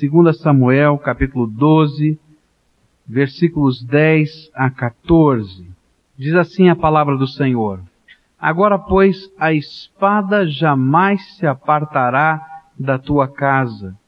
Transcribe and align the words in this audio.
2 0.00 0.38
Samuel, 0.38 0.96
capítulo 0.98 1.44
12, 1.44 2.16
versículos 3.04 3.82
10 3.82 4.48
a 4.54 4.70
14. 4.70 5.66
Diz 6.16 6.34
assim 6.34 6.68
a 6.68 6.76
palavra 6.76 7.16
do 7.16 7.26
Senhor: 7.26 7.80
Agora, 8.38 8.78
pois, 8.78 9.28
a 9.36 9.52
espada 9.52 10.46
jamais 10.46 11.20
se 11.36 11.44
apartará 11.48 12.40
da 12.78 12.96
tua 12.96 13.26
casa, 13.26 13.98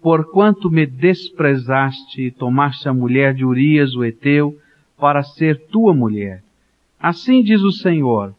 porquanto 0.00 0.70
me 0.70 0.86
desprezaste 0.86 2.22
e 2.22 2.30
tomaste 2.30 2.88
a 2.88 2.94
mulher 2.94 3.34
de 3.34 3.44
Urias, 3.44 3.94
o 3.94 4.02
Eteu, 4.02 4.56
para 4.98 5.22
ser 5.22 5.66
tua 5.66 5.92
mulher. 5.92 6.42
Assim 6.98 7.42
diz 7.42 7.60
o 7.60 7.70
Senhor: 7.70 8.34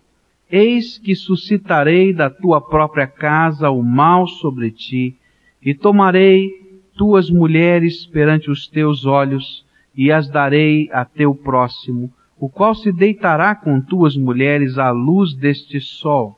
Eis 0.50 0.98
que 0.98 1.14
suscitarei 1.14 2.12
da 2.16 2.32
tua 2.32 2.60
própria 2.60 3.06
casa 3.06 3.70
o 3.70 3.84
mal 3.84 4.26
sobre 4.26 4.72
ti, 4.72 5.16
e 5.62 5.76
tomarei 5.76 6.68
tuas 7.00 7.30
mulheres 7.30 8.06
perante 8.06 8.52
os 8.52 8.68
teus 8.68 9.06
olhos, 9.06 9.66
e 9.96 10.12
as 10.12 10.28
darei 10.28 10.90
a 10.92 11.06
teu 11.06 11.34
próximo, 11.34 12.12
o 12.38 12.50
qual 12.50 12.76
se 12.76 12.92
deitará 12.92 13.56
com 13.56 13.80
tuas 13.80 14.18
mulheres 14.18 14.78
à 14.78 14.92
luz 14.92 15.34
deste 15.34 15.80
sol. 15.80 16.36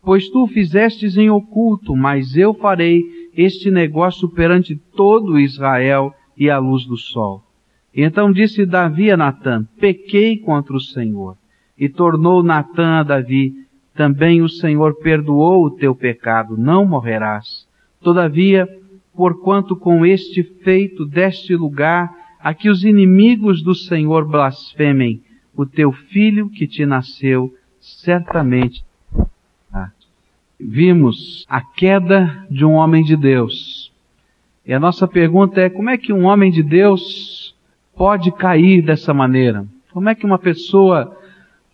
Pois 0.00 0.28
tu 0.28 0.46
fizestes 0.46 1.16
em 1.16 1.28
oculto, 1.30 1.96
mas 1.96 2.36
eu 2.36 2.54
farei 2.54 3.02
este 3.36 3.72
negócio 3.72 4.28
perante 4.28 4.76
todo 4.94 5.36
Israel 5.36 6.14
e 6.36 6.48
à 6.48 6.58
luz 6.58 6.84
do 6.84 6.96
sol. 6.96 7.42
Então 7.92 8.30
disse 8.30 8.64
Davi 8.64 9.10
a 9.10 9.16
Natã, 9.16 9.66
pequei 9.80 10.38
contra 10.38 10.76
o 10.76 10.80
Senhor. 10.80 11.36
E 11.76 11.88
tornou 11.88 12.44
Natã 12.44 13.00
a 13.00 13.02
Davi, 13.02 13.52
também 13.96 14.42
o 14.42 14.48
Senhor 14.48 14.94
perdoou 15.00 15.64
o 15.64 15.70
teu 15.72 15.92
pecado, 15.92 16.56
não 16.56 16.86
morrerás. 16.86 17.66
Todavia, 18.00 18.68
porquanto 19.18 19.74
com 19.74 20.06
este 20.06 20.44
feito 20.44 21.04
deste 21.04 21.56
lugar 21.56 22.08
a 22.38 22.54
que 22.54 22.70
os 22.70 22.84
inimigos 22.84 23.60
do 23.64 23.74
Senhor 23.74 24.24
blasfemem, 24.24 25.20
o 25.56 25.66
teu 25.66 25.90
filho 25.90 26.48
que 26.48 26.68
te 26.68 26.86
nasceu, 26.86 27.52
certamente. 27.80 28.84
Vimos 30.60 31.44
a 31.48 31.60
queda 31.60 32.46
de 32.48 32.64
um 32.64 32.74
homem 32.74 33.02
de 33.02 33.16
Deus. 33.16 33.92
E 34.64 34.72
a 34.72 34.78
nossa 34.78 35.08
pergunta 35.08 35.60
é, 35.60 35.68
como 35.68 35.90
é 35.90 35.98
que 35.98 36.12
um 36.12 36.26
homem 36.26 36.52
de 36.52 36.62
Deus 36.62 37.56
pode 37.96 38.30
cair 38.30 38.82
dessa 38.82 39.12
maneira? 39.12 39.66
Como 39.92 40.08
é 40.08 40.14
que 40.14 40.26
uma 40.26 40.38
pessoa 40.38 41.16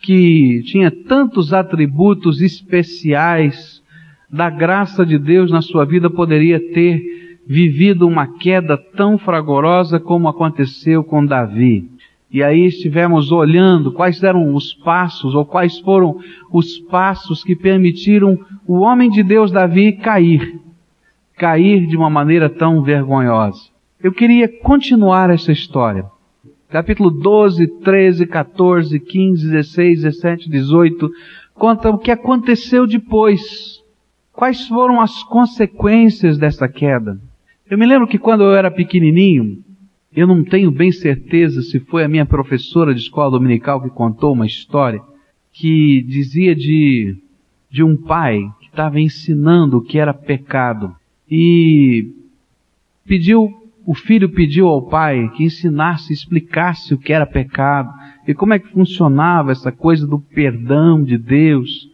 que 0.00 0.62
tinha 0.64 0.90
tantos 0.90 1.52
atributos 1.52 2.40
especiais 2.40 3.82
da 4.30 4.48
graça 4.48 5.04
de 5.04 5.18
Deus 5.18 5.50
na 5.50 5.60
sua 5.60 5.84
vida 5.84 6.08
poderia 6.08 6.58
ter 6.72 7.23
vivido 7.46 8.06
uma 8.06 8.26
queda 8.26 8.76
tão 8.76 9.18
fragorosa 9.18 10.00
como 10.00 10.28
aconteceu 10.28 11.04
com 11.04 11.24
Davi. 11.24 11.88
E 12.30 12.42
aí 12.42 12.66
estivemos 12.66 13.30
olhando 13.30 13.92
quais 13.92 14.22
eram 14.22 14.54
os 14.54 14.74
passos 14.74 15.34
ou 15.34 15.44
quais 15.44 15.78
foram 15.78 16.18
os 16.52 16.78
passos 16.78 17.44
que 17.44 17.54
permitiram 17.54 18.38
o 18.66 18.80
homem 18.80 19.10
de 19.10 19.22
Deus 19.22 19.52
Davi 19.52 19.92
cair, 19.92 20.60
cair 21.36 21.86
de 21.86 21.96
uma 21.96 22.10
maneira 22.10 22.48
tão 22.48 22.82
vergonhosa. 22.82 23.62
Eu 24.02 24.12
queria 24.12 24.48
continuar 24.60 25.30
essa 25.30 25.52
história 25.52 26.06
capítulo 26.74 27.08
12, 27.08 27.68
13, 27.84 28.26
14, 28.26 28.98
15, 28.98 29.48
16, 29.48 30.02
17, 30.02 30.50
18, 30.50 31.08
conta 31.54 31.88
o 31.88 31.98
que 31.98 32.10
aconteceu 32.10 32.84
depois. 32.84 33.80
Quais 34.32 34.66
foram 34.66 35.00
as 35.00 35.22
consequências 35.22 36.36
dessa 36.36 36.66
queda? 36.66 37.16
Eu 37.74 37.78
me 37.78 37.86
lembro 37.86 38.06
que 38.06 38.20
quando 38.20 38.44
eu 38.44 38.54
era 38.54 38.70
pequenininho, 38.70 39.58
eu 40.14 40.28
não 40.28 40.44
tenho 40.44 40.70
bem 40.70 40.92
certeza 40.92 41.60
se 41.60 41.80
foi 41.80 42.04
a 42.04 42.08
minha 42.08 42.24
professora 42.24 42.94
de 42.94 43.00
escola 43.00 43.32
dominical 43.32 43.82
que 43.82 43.90
contou 43.90 44.32
uma 44.32 44.46
história 44.46 45.02
que 45.52 46.00
dizia 46.02 46.54
de, 46.54 47.16
de 47.68 47.82
um 47.82 47.96
pai 47.96 48.48
que 48.60 48.66
estava 48.66 49.00
ensinando 49.00 49.78
o 49.78 49.82
que 49.82 49.98
era 49.98 50.14
pecado 50.14 50.94
e 51.28 52.12
pediu 53.04 53.52
o 53.84 53.92
filho 53.92 54.28
pediu 54.28 54.68
ao 54.68 54.82
pai 54.82 55.28
que 55.30 55.42
ensinasse, 55.42 56.12
explicasse 56.12 56.94
o 56.94 56.98
que 56.98 57.12
era 57.12 57.26
pecado 57.26 57.92
e 58.24 58.32
como 58.32 58.54
é 58.54 58.60
que 58.60 58.68
funcionava 58.68 59.50
essa 59.50 59.72
coisa 59.72 60.06
do 60.06 60.20
perdão 60.20 61.02
de 61.02 61.18
Deus. 61.18 61.90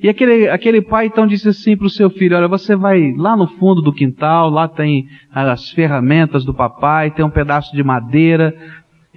E 0.00 0.08
aquele, 0.08 0.48
aquele 0.48 0.80
pai 0.80 1.06
então 1.06 1.26
disse 1.26 1.48
assim 1.48 1.76
para 1.76 1.86
o 1.86 1.90
seu 1.90 2.08
filho, 2.08 2.36
olha, 2.36 2.46
você 2.46 2.76
vai 2.76 3.12
lá 3.16 3.36
no 3.36 3.48
fundo 3.48 3.82
do 3.82 3.92
quintal, 3.92 4.48
lá 4.48 4.68
tem 4.68 5.08
as 5.32 5.70
ferramentas 5.70 6.44
do 6.44 6.54
papai, 6.54 7.10
tem 7.10 7.24
um 7.24 7.30
pedaço 7.30 7.74
de 7.74 7.82
madeira, 7.82 8.54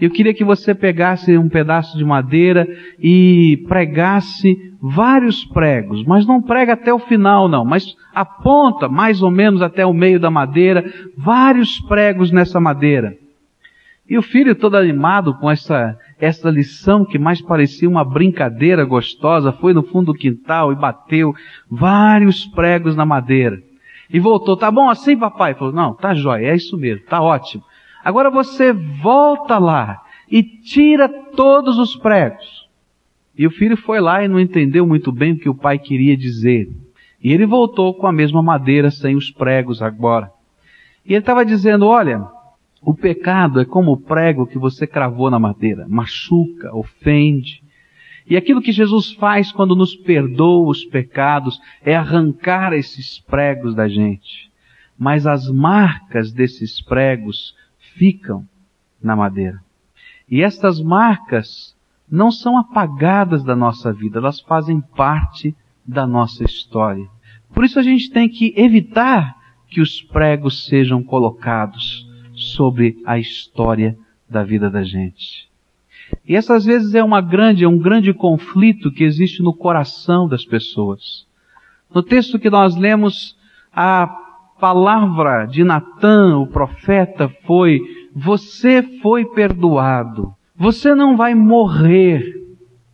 eu 0.02 0.10
queria 0.10 0.34
que 0.34 0.44
você 0.44 0.74
pegasse 0.74 1.38
um 1.38 1.48
pedaço 1.48 1.96
de 1.96 2.04
madeira 2.04 2.68
e 3.00 3.64
pregasse 3.68 4.58
vários 4.82 5.46
pregos, 5.46 6.04
mas 6.04 6.26
não 6.26 6.42
prega 6.42 6.74
até 6.74 6.92
o 6.92 6.98
final 6.98 7.48
não, 7.48 7.64
mas 7.64 7.96
aponta 8.12 8.90
mais 8.90 9.22
ou 9.22 9.30
menos 9.30 9.62
até 9.62 9.86
o 9.86 9.94
meio 9.94 10.20
da 10.20 10.32
madeira, 10.32 10.92
vários 11.16 11.80
pregos 11.82 12.32
nessa 12.32 12.60
madeira. 12.60 13.16
E 14.10 14.18
o 14.18 14.24
filho 14.24 14.56
todo 14.56 14.76
animado 14.76 15.36
com 15.36 15.52
essa, 15.52 15.96
essa 16.22 16.52
lição 16.52 17.04
que 17.04 17.18
mais 17.18 17.42
parecia 17.42 17.90
uma 17.90 18.06
brincadeira 18.06 18.86
gostosa, 18.86 19.52
foi 19.52 19.74
no 19.74 19.82
fundo 19.82 20.14
do 20.14 20.18
quintal 20.18 20.72
e 20.72 20.76
bateu 20.76 21.34
vários 21.70 22.46
pregos 22.46 22.96
na 22.96 23.06
madeira. 23.06 23.62
E 24.08 24.20
voltou, 24.20 24.56
tá 24.56 24.70
bom 24.70 24.88
assim 24.88 25.18
papai? 25.18 25.56
Falou, 25.56 25.74
não, 25.74 25.96
tá 25.96 26.14
jóia, 26.14 26.52
é 26.52 26.56
isso 26.56 26.78
mesmo, 26.78 27.04
tá 27.08 27.20
ótimo. 27.20 27.64
Agora 28.04 28.30
você 28.30 28.72
volta 28.72 29.58
lá 29.58 30.04
e 30.30 30.44
tira 30.44 31.10
todos 31.10 31.80
os 31.80 31.96
pregos. 31.96 32.70
E 33.36 33.48
o 33.48 33.52
filho 33.52 33.76
foi 33.76 34.00
lá 34.00 34.24
e 34.24 34.28
não 34.28 34.40
entendeu 34.40 34.86
muito 34.86 35.12
bem 35.12 35.34
o 35.34 35.38
que 35.38 35.50
o 35.50 35.56
pai 35.56 35.80
queria 35.80 36.16
dizer. 36.16 36.70
E 37.24 37.34
ele 37.34 37.46
voltou 37.48 37.94
com 37.96 38.06
a 38.06 38.12
mesma 38.12 38.44
madeira, 38.44 38.92
sem 38.92 39.16
os 39.16 39.32
pregos 39.32 39.82
agora. 39.82 40.32
E 41.06 41.14
ele 41.14 41.20
estava 41.20 41.46
dizendo: 41.46 41.88
olha, 41.88 42.28
o 42.82 42.96
pecado 42.96 43.60
é 43.60 43.66
como 43.66 43.92
o 43.92 43.98
prego 43.98 44.48
que 44.48 44.58
você 44.58 44.88
cravou 44.88 45.30
na 45.30 45.38
madeira, 45.38 45.88
machuca, 45.88 46.76
ofende. 46.76 47.64
E 48.26 48.36
aquilo 48.36 48.62
que 48.62 48.72
Jesus 48.72 49.12
faz 49.14 49.52
quando 49.52 49.76
nos 49.76 49.96
perdoa 49.96 50.68
os 50.68 50.84
pecados 50.84 51.60
é 51.84 51.96
arrancar 51.96 52.74
esses 52.74 53.20
pregos 53.20 53.76
da 53.76 53.88
gente. 53.88 54.52
Mas 54.98 55.28
as 55.28 55.48
marcas 55.48 56.32
desses 56.32 56.82
pregos 56.82 57.56
ficam 57.94 58.48
na 59.02 59.16
madeira. 59.16 59.62
E 60.28 60.42
estas 60.42 60.82
marcas 60.82 61.76
não 62.10 62.32
são 62.32 62.58
apagadas 62.58 63.44
da 63.44 63.56
nossa 63.56 63.94
vida, 63.94 64.18
elas 64.18 64.40
fazem 64.40 64.82
parte 64.82 65.56
da 65.86 66.08
nossa 66.08 66.44
história. 66.44 67.08
Por 67.54 67.64
isso 67.64 67.78
a 67.78 67.84
gente 67.84 68.10
tem 68.10 68.28
que 68.28 68.54
evitar 68.58 69.36
que 69.68 69.82
os 69.82 70.02
pregos 70.02 70.66
sejam 70.66 71.04
colocados 71.04 72.10
sobre 72.54 72.98
a 73.06 73.18
história 73.20 73.98
da 74.30 74.44
vida 74.44 74.70
da 74.70 74.84
gente. 74.84 75.50
E 76.28 76.36
essas 76.36 76.66
vezes 76.66 76.94
é 76.94 77.04
uma 77.04 77.22
grande, 77.22 77.64
é 77.64 77.68
um 77.68 77.78
grande 77.78 78.14
conflito 78.14 78.92
que 78.92 79.04
existe 79.04 79.42
no 79.42 79.54
coração 79.54 80.28
das 80.28 80.46
pessoas. 80.46 81.26
No 81.94 82.02
texto 82.02 82.40
que 82.40 82.50
nós 82.50 82.76
lemos, 82.76 83.36
a 83.74 84.08
palavra 84.60 85.46
de 85.46 85.64
Natã, 85.64 86.38
o 86.38 86.48
profeta, 86.48 87.30
foi: 87.46 87.82
Você 88.16 88.82
foi 89.02 89.26
perdoado. 89.26 90.34
Você 90.56 90.94
não 90.94 91.18
vai 91.18 91.34
morrer. 91.34 92.40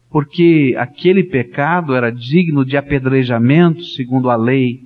Porque 0.09 0.73
aquele 0.77 1.23
pecado 1.23 1.93
era 1.93 2.09
digno 2.09 2.63
de 2.63 2.77
apedrejamento, 2.77 3.83
segundo 3.83 4.29
a 4.29 4.35
lei. 4.35 4.79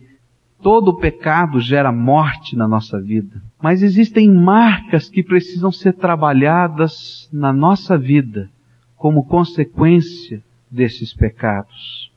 Todo 0.61 0.97
pecado 0.97 1.59
gera 1.59 1.91
morte 1.91 2.55
na 2.55 2.67
nossa 2.67 2.99
vida. 3.01 3.41
Mas 3.61 3.81
existem 3.81 4.31
marcas 4.31 5.09
que 5.09 5.23
precisam 5.23 5.71
ser 5.71 5.93
trabalhadas 5.93 7.29
na 7.33 7.51
nossa 7.51 7.97
vida 7.97 8.49
como 8.95 9.25
consequência 9.25 10.43
desses 10.69 11.13
pecados. 11.13 12.11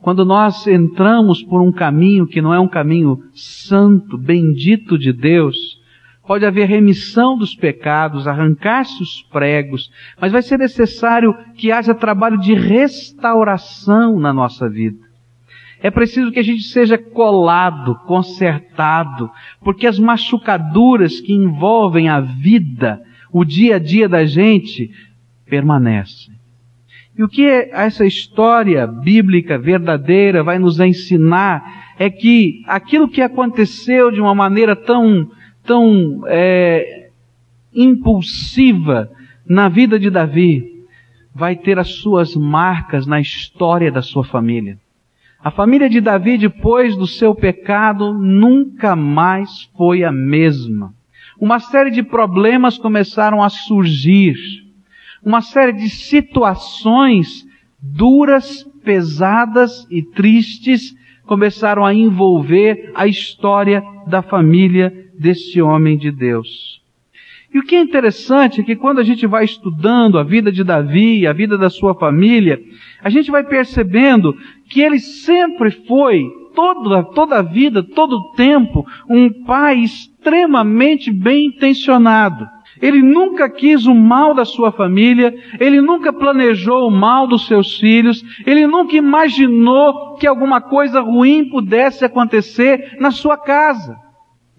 Quando 0.00 0.24
nós 0.24 0.66
entramos 0.66 1.42
por 1.42 1.62
um 1.62 1.72
caminho 1.72 2.26
que 2.26 2.42
não 2.42 2.52
é 2.52 2.60
um 2.60 2.68
caminho 2.68 3.22
santo, 3.32 4.18
bendito 4.18 4.98
de 4.98 5.12
Deus, 5.12 5.80
pode 6.26 6.44
haver 6.44 6.68
remissão 6.68 7.38
dos 7.38 7.54
pecados, 7.54 8.26
arrancar-se 8.26 9.02
os 9.02 9.22
pregos, 9.22 9.90
mas 10.20 10.32
vai 10.32 10.42
ser 10.42 10.58
necessário 10.58 11.34
que 11.54 11.70
haja 11.70 11.94
trabalho 11.94 12.38
de 12.38 12.54
restauração 12.54 14.18
na 14.18 14.32
nossa 14.32 14.68
vida. 14.68 15.05
É 15.82 15.90
preciso 15.90 16.32
que 16.32 16.38
a 16.38 16.44
gente 16.44 16.62
seja 16.64 16.96
colado, 16.96 17.94
consertado, 18.06 19.30
porque 19.62 19.86
as 19.86 19.98
machucaduras 19.98 21.20
que 21.20 21.32
envolvem 21.32 22.08
a 22.08 22.20
vida, 22.20 23.02
o 23.30 23.44
dia 23.44 23.76
a 23.76 23.78
dia 23.78 24.08
da 24.08 24.24
gente, 24.24 24.90
permanecem. 25.44 26.34
E 27.16 27.22
o 27.22 27.28
que 27.28 27.46
essa 27.72 28.04
história 28.04 28.86
bíblica 28.86 29.58
verdadeira 29.58 30.42
vai 30.42 30.58
nos 30.58 30.78
ensinar 30.80 31.94
é 31.98 32.10
que 32.10 32.62
aquilo 32.66 33.08
que 33.08 33.22
aconteceu 33.22 34.10
de 34.10 34.20
uma 34.20 34.34
maneira 34.34 34.76
tão, 34.76 35.30
tão 35.64 36.22
é, 36.26 37.08
impulsiva 37.74 39.10
na 39.48 39.68
vida 39.68 39.98
de 39.98 40.10
Davi, 40.10 40.84
vai 41.34 41.54
ter 41.56 41.78
as 41.78 41.88
suas 41.88 42.34
marcas 42.34 43.06
na 43.06 43.20
história 43.20 43.90
da 43.90 44.02
sua 44.02 44.24
família. 44.24 44.78
A 45.46 45.50
família 45.52 45.88
de 45.88 46.00
Davi, 46.00 46.36
depois 46.36 46.96
do 46.96 47.06
seu 47.06 47.32
pecado, 47.32 48.12
nunca 48.12 48.96
mais 48.96 49.70
foi 49.78 50.02
a 50.02 50.10
mesma. 50.10 50.92
Uma 51.40 51.60
série 51.60 51.92
de 51.92 52.02
problemas 52.02 52.76
começaram 52.76 53.40
a 53.40 53.48
surgir. 53.48 54.34
Uma 55.24 55.40
série 55.40 55.70
de 55.74 55.88
situações 55.88 57.46
duras, 57.80 58.64
pesadas 58.82 59.86
e 59.88 60.02
tristes 60.02 60.92
começaram 61.26 61.86
a 61.86 61.94
envolver 61.94 62.90
a 62.96 63.06
história 63.06 63.84
da 64.04 64.22
família 64.22 64.92
deste 65.16 65.62
homem 65.62 65.96
de 65.96 66.10
Deus. 66.10 66.75
E 67.56 67.58
o 67.58 67.62
que 67.62 67.74
é 67.74 67.80
interessante 67.80 68.60
é 68.60 68.62
que 68.62 68.76
quando 68.76 68.98
a 68.98 69.02
gente 69.02 69.26
vai 69.26 69.42
estudando 69.42 70.18
a 70.18 70.22
vida 70.22 70.52
de 70.52 70.62
Davi, 70.62 71.26
a 71.26 71.32
vida 71.32 71.56
da 71.56 71.70
sua 71.70 71.94
família, 71.94 72.60
a 73.02 73.08
gente 73.08 73.30
vai 73.30 73.44
percebendo 73.44 74.36
que 74.68 74.82
ele 74.82 74.98
sempre 74.98 75.70
foi, 75.70 76.26
toda, 76.54 77.02
toda 77.02 77.38
a 77.38 77.42
vida, 77.42 77.82
todo 77.82 78.16
o 78.16 78.32
tempo, 78.32 78.84
um 79.08 79.42
pai 79.46 79.78
extremamente 79.78 81.10
bem 81.10 81.46
intencionado. 81.46 82.46
Ele 82.82 83.00
nunca 83.00 83.48
quis 83.48 83.86
o 83.86 83.94
mal 83.94 84.34
da 84.34 84.44
sua 84.44 84.70
família, 84.70 85.34
ele 85.58 85.80
nunca 85.80 86.12
planejou 86.12 86.86
o 86.86 86.90
mal 86.90 87.26
dos 87.26 87.46
seus 87.46 87.80
filhos, 87.80 88.22
ele 88.44 88.66
nunca 88.66 88.94
imaginou 88.94 90.16
que 90.16 90.26
alguma 90.26 90.60
coisa 90.60 91.00
ruim 91.00 91.48
pudesse 91.48 92.04
acontecer 92.04 92.98
na 93.00 93.10
sua 93.10 93.38
casa. 93.38 93.96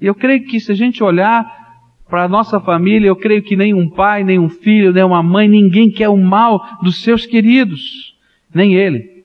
E 0.01 0.07
eu 0.07 0.15
creio 0.15 0.45
que 0.45 0.59
se 0.59 0.71
a 0.71 0.75
gente 0.75 1.03
olhar 1.03 1.66
para 2.09 2.23
a 2.23 2.27
nossa 2.27 2.59
família, 2.59 3.07
eu 3.07 3.15
creio 3.15 3.43
que 3.43 3.55
nem 3.55 3.73
um 3.73 3.89
pai, 3.89 4.23
nem 4.23 4.39
um 4.39 4.49
filho, 4.49 4.93
nem 4.93 5.03
uma 5.03 5.21
mãe, 5.21 5.47
ninguém 5.47 5.89
quer 5.89 6.09
o 6.09 6.17
mal 6.17 6.65
dos 6.81 7.03
seus 7.03 7.25
queridos, 7.25 8.15
nem 8.53 8.75
ele. 8.75 9.23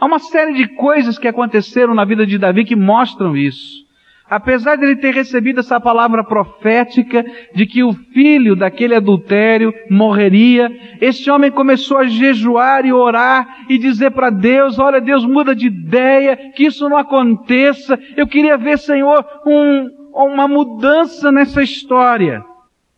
Há 0.00 0.06
uma 0.06 0.18
série 0.18 0.54
de 0.54 0.66
coisas 0.68 1.18
que 1.18 1.28
aconteceram 1.28 1.94
na 1.94 2.04
vida 2.04 2.26
de 2.26 2.38
Davi 2.38 2.64
que 2.64 2.74
mostram 2.74 3.36
isso. 3.36 3.82
Apesar 4.28 4.76
de 4.76 4.84
ele 4.86 4.96
ter 4.96 5.12
recebido 5.12 5.60
essa 5.60 5.78
palavra 5.78 6.24
profética 6.24 7.22
de 7.54 7.66
que 7.66 7.84
o 7.84 7.92
filho 7.92 8.56
daquele 8.56 8.94
adultério 8.94 9.74
morreria, 9.90 10.74
esse 11.02 11.30
homem 11.30 11.50
começou 11.50 11.98
a 11.98 12.06
jejuar 12.06 12.86
e 12.86 12.92
orar 12.94 13.66
e 13.68 13.76
dizer 13.76 14.12
para 14.12 14.30
Deus: 14.30 14.78
Olha, 14.78 15.02
Deus 15.02 15.26
muda 15.26 15.54
de 15.54 15.66
ideia, 15.66 16.34
que 16.56 16.64
isso 16.64 16.88
não 16.88 16.96
aconteça. 16.96 17.98
Eu 18.16 18.26
queria 18.26 18.56
ver, 18.56 18.78
Senhor, 18.78 19.22
um, 19.46 20.01
uma 20.14 20.46
mudança 20.46 21.32
nessa 21.32 21.62
história. 21.62 22.44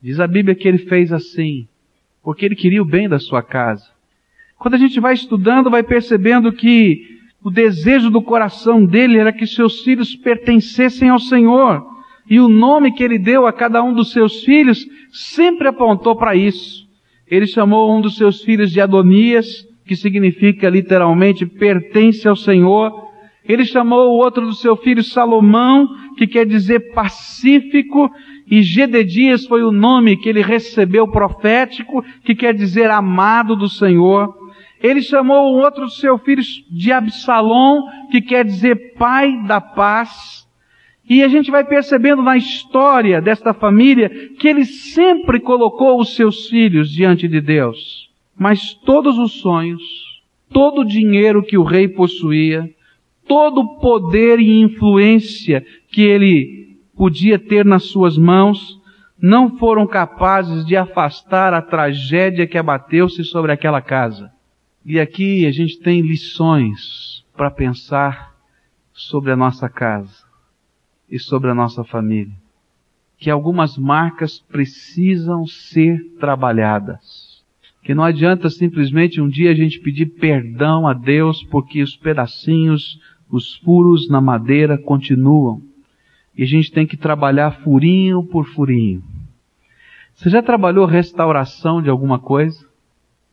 Diz 0.03 0.21
a 0.21 0.27
Bíblia 0.27 0.55
que 0.55 0.69
ele 0.69 0.79
fez 0.79 1.13
assim, 1.13 1.67
porque 2.23 2.45
ele 2.45 2.57
queria 2.57 2.83
o 2.83 2.85
bem 2.85 3.09
da 3.09 3.19
sua 3.19 3.43
casa. 3.43 3.87
Quando 4.59 4.75
a 4.75 4.79
gente 4.79 5.01
vai 5.01 5.15
estudando, 5.15 5.71
vai 5.71 5.83
percebendo 5.83 6.53
que 6.53 7.19
o 7.43 7.51
desejo 7.51 8.11
do 8.11 8.23
coração 8.23 8.85
dele 8.85 9.19
era 9.19 9.33
que 9.33 9.47
seus 9.47 9.83
filhos 9.83 10.17
pertencessem 10.17 11.11
ao 11.11 11.19
Senhor. 11.19 11.87
E 12.29 12.41
o 12.41 12.49
nome 12.49 12.93
que 12.93 13.05
ele 13.05 13.19
deu 13.19 13.47
a 13.47 13.53
cada 13.53 13.83
um 13.83 13.93
dos 13.93 14.13
seus 14.13 14.43
filhos 14.43 14.87
sempre 15.13 15.69
apontou 15.69 16.17
para 16.17 16.35
isso. 16.35 16.89
Ele 17.31 17.47
chamou 17.47 17.95
um 17.95 18.01
dos 18.01 18.17
seus 18.17 18.43
filhos 18.43 18.71
de 18.71 18.81
Adonias, 18.81 19.67
que 19.85 19.95
significa 19.95 20.71
literalmente 20.71 21.45
pertence 21.45 22.27
ao 22.27 22.37
Senhor. 22.37 23.04
Ele 23.47 23.65
chamou 23.65 24.11
o 24.11 24.17
outro 24.17 24.47
do 24.47 24.55
seu 24.55 24.75
filho 24.77 25.03
Salomão, 25.03 25.89
que 26.17 26.27
quer 26.27 26.47
dizer 26.47 26.93
pacífico, 26.95 28.11
e 28.51 28.63
Gededias 28.63 29.47
foi 29.47 29.63
o 29.63 29.73
nome 29.73 30.17
que 30.17 30.29
ele 30.29 30.43
recebeu 30.43 31.07
profético, 31.09 32.05
que 32.25 32.35
quer 32.35 32.55
dizer 32.55 32.91
amado 32.91 33.55
do 33.55 33.69
Senhor. 33.69 34.35
Ele 34.83 35.01
chamou 35.03 35.53
o 35.53 35.59
outro 35.59 35.89
seu 35.89 36.19
filho 36.19 36.43
de 36.71 36.93
Absalom, 36.93 37.83
que 38.11 38.21
quer 38.21 38.45
dizer 38.45 38.95
pai 38.99 39.43
da 39.47 39.61
paz. 39.61 40.47
E 41.09 41.23
a 41.23 41.29
gente 41.29 41.51
vai 41.51 41.65
percebendo 41.65 42.23
na 42.23 42.37
história 42.37 43.21
desta 43.21 43.53
família 43.53 44.11
que 44.39 44.49
ele 44.49 44.65
sempre 44.65 45.39
colocou 45.39 46.01
os 46.01 46.15
seus 46.15 46.49
filhos 46.49 46.91
diante 46.91 47.29
de 47.29 47.41
Deus. 47.41 48.11
Mas 48.39 48.73
todos 48.73 49.19
os 49.19 49.33
sonhos, 49.33 49.83
todo 50.51 50.81
o 50.81 50.85
dinheiro 50.85 51.43
que 51.43 51.59
o 51.59 51.63
rei 51.63 51.89
possuía, 51.89 52.71
todo 53.27 53.61
o 53.61 53.79
poder 53.79 54.39
e 54.41 54.61
influência 54.61 55.65
que 55.89 56.03
ele 56.03 56.79
podia 56.97 57.39
ter 57.39 57.65
nas 57.65 57.85
suas 57.85 58.17
mãos, 58.17 58.81
não 59.21 59.59
foram 59.59 59.87
capazes 59.87 60.65
de 60.67 60.77
afastar 60.77 61.55
a 61.55 61.63
tragédia 61.63 62.47
que 62.47 62.59
abateu-se 62.59 63.25
sobre 63.25 63.53
aquela 63.53 63.81
casa. 63.81 64.31
E 64.85 65.01
aqui 65.01 65.47
a 65.47 65.51
gente 65.51 65.79
tem 65.81 66.03
lições 66.03 67.25
para 67.35 67.51
pensar 67.51 68.35
sobre 68.93 69.33
a 69.33 69.37
nossa 69.37 69.69
casa 69.69 70.25
e 71.11 71.19
sobre 71.19 71.51
a 71.51 71.55
nossa 71.55 71.83
família. 71.85 72.35
Que 73.17 73.31
algumas 73.31 73.79
marcas 73.79 74.39
precisam 74.41 75.47
ser 75.47 76.01
trabalhadas. 76.21 77.43
Que 77.83 77.95
não 77.95 78.05
adianta 78.05 78.51
simplesmente 78.51 79.21
um 79.21 79.29
dia 79.29 79.51
a 79.51 79.55
gente 79.55 79.81
pedir 79.81 80.07
perdão 80.07 80.87
a 80.87 80.93
Deus 80.93 81.43
porque 81.45 81.83
os 81.83 81.97
pedacinhos, 81.97 83.01
os 83.35 83.57
furos 83.57 84.09
na 84.09 84.21
madeira 84.21 84.79
continuam. 84.79 85.61
E 86.37 86.43
a 86.43 86.47
gente 86.47 86.71
tem 86.71 86.87
que 86.87 86.97
trabalhar 86.97 87.63
furinho 87.63 88.23
por 88.23 88.47
furinho. 88.47 89.03
Você 90.15 90.31
já 90.31 90.41
trabalhou 90.41 90.87
restauração 90.87 91.83
de 91.83 91.91
alguma 91.91 92.19
coisa? 92.19 92.65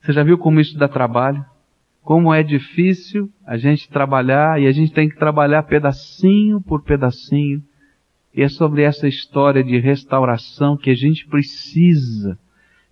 Você 0.01 0.11
já 0.11 0.23
viu 0.23 0.37
como 0.37 0.59
isso 0.59 0.77
dá 0.77 0.87
trabalho? 0.87 1.45
Como 2.01 2.33
é 2.33 2.41
difícil 2.41 3.29
a 3.45 3.57
gente 3.57 3.87
trabalhar 3.87 4.59
e 4.59 4.65
a 4.65 4.71
gente 4.71 4.91
tem 4.91 5.07
que 5.07 5.15
trabalhar 5.15 5.63
pedacinho 5.63 6.59
por 6.59 6.81
pedacinho. 6.81 7.61
E 8.33 8.41
é 8.41 8.49
sobre 8.49 8.81
essa 8.81 9.07
história 9.07 9.63
de 9.63 9.77
restauração 9.77 10.75
que 10.75 10.89
a 10.89 10.95
gente 10.95 11.27
precisa 11.27 12.39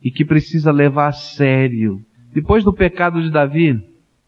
e 0.04 0.12
que 0.12 0.24
precisa 0.24 0.72
levar 0.72 1.08
a 1.08 1.14
sério. 1.14 2.06
Depois 2.32 2.64
do 2.64 2.72
pecado 2.72 3.24
de 3.24 3.32
Davi, 3.32 3.84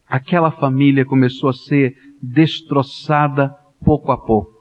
aquela 0.10 0.50
família 0.50 1.06
começou 1.06 1.50
a 1.50 1.54
ser 1.54 1.96
destroçada 2.22 3.56
pouco 3.84 4.12
a 4.12 4.18
pouco. 4.18 4.52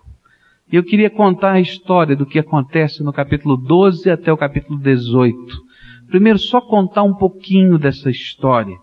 Eu 0.73 0.85
queria 0.85 1.11
contar 1.11 1.53
a 1.53 1.61
história 1.61 2.17
do 2.17 2.25
que 2.25 2.39
acontece 2.39 3.03
no 3.03 3.13
capítulo 3.13 3.57
12 3.57 4.09
até 4.11 4.33
o 4.33 4.37
capítulo 4.37 4.79
18 4.79 5.71
primeiro 6.11 6.39
só 6.39 6.61
contar 6.61 7.05
um 7.05 7.15
pouquinho 7.15 7.79
dessa 7.79 8.11
história 8.11 8.77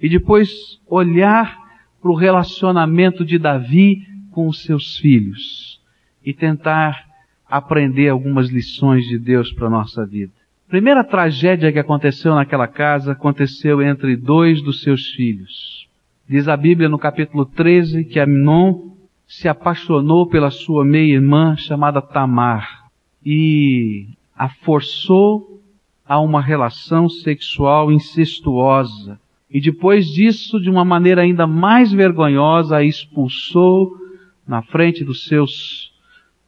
e 0.00 0.08
depois 0.08 0.78
olhar 0.86 1.58
para 2.00 2.10
o 2.10 2.14
relacionamento 2.14 3.24
de 3.24 3.38
Davi 3.38 4.06
com 4.30 4.46
os 4.46 4.62
seus 4.62 4.98
filhos 4.98 5.80
e 6.24 6.32
tentar 6.34 7.04
aprender 7.48 8.10
algumas 8.10 8.50
lições 8.50 9.06
de 9.06 9.18
Deus 9.18 9.52
para 9.52 9.68
a 9.68 9.70
nossa 9.70 10.04
vida. 10.04 10.32
Primeira 10.68 11.02
tragédia 11.02 11.72
que 11.72 11.78
aconteceu 11.78 12.34
naquela 12.34 12.66
casa 12.66 13.12
aconteceu 13.12 13.80
entre 13.80 14.16
dois 14.16 14.60
dos 14.60 14.82
seus 14.82 15.06
filhos. 15.12 15.85
Diz 16.28 16.48
a 16.48 16.56
Bíblia 16.56 16.88
no 16.88 16.98
capítulo 16.98 17.46
13 17.46 18.04
que 18.04 18.18
Amnon 18.18 18.96
se 19.28 19.46
apaixonou 19.46 20.26
pela 20.26 20.50
sua 20.50 20.84
meia-irmã 20.84 21.56
chamada 21.56 22.02
Tamar 22.02 22.90
e 23.24 24.08
a 24.36 24.48
forçou 24.48 25.62
a 26.04 26.18
uma 26.18 26.42
relação 26.42 27.08
sexual 27.08 27.92
incestuosa. 27.92 29.20
E 29.48 29.60
depois 29.60 30.08
disso, 30.08 30.60
de 30.60 30.68
uma 30.68 30.84
maneira 30.84 31.22
ainda 31.22 31.46
mais 31.46 31.92
vergonhosa, 31.92 32.78
a 32.78 32.82
expulsou 32.82 33.96
na 34.44 34.62
frente 34.62 35.04
dos 35.04 35.26
seus, 35.26 35.92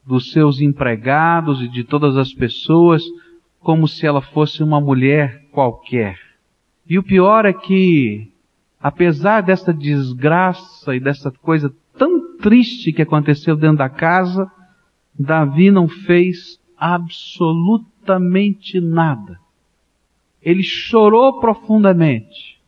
dos 0.04 0.32
seus 0.32 0.61
empregados 0.61 1.62
e 1.62 1.68
de 1.68 1.85
todas 1.85 2.16
as 2.16 2.32
pessoas, 2.32 3.04
como 3.61 3.87
se 3.87 4.04
ela 4.04 4.20
fosse 4.20 4.61
uma 4.61 4.80
mulher 4.80 5.44
qualquer. 5.52 6.18
E 6.88 6.99
o 6.99 7.02
pior 7.02 7.47
é 7.47 7.52
que, 7.52 8.28
apesar 8.80 9.42
dessa 9.42 9.73
desgraça 9.73 10.94
e 10.94 11.00
dessa 11.00 11.30
coisa 11.30 11.75
tão 11.97 12.37
triste 12.37 12.92
que 12.92 13.02
aconteceu 13.02 13.56
dentro 13.56 13.78
da 13.78 13.88
casa, 13.88 14.50
Davi 15.18 15.70
não 15.70 15.88
fez 15.88 16.61
absolutamente 16.76 18.80
nada 18.80 19.38
ele 20.42 20.62
chorou 20.62 21.40
profundamente, 21.40 22.58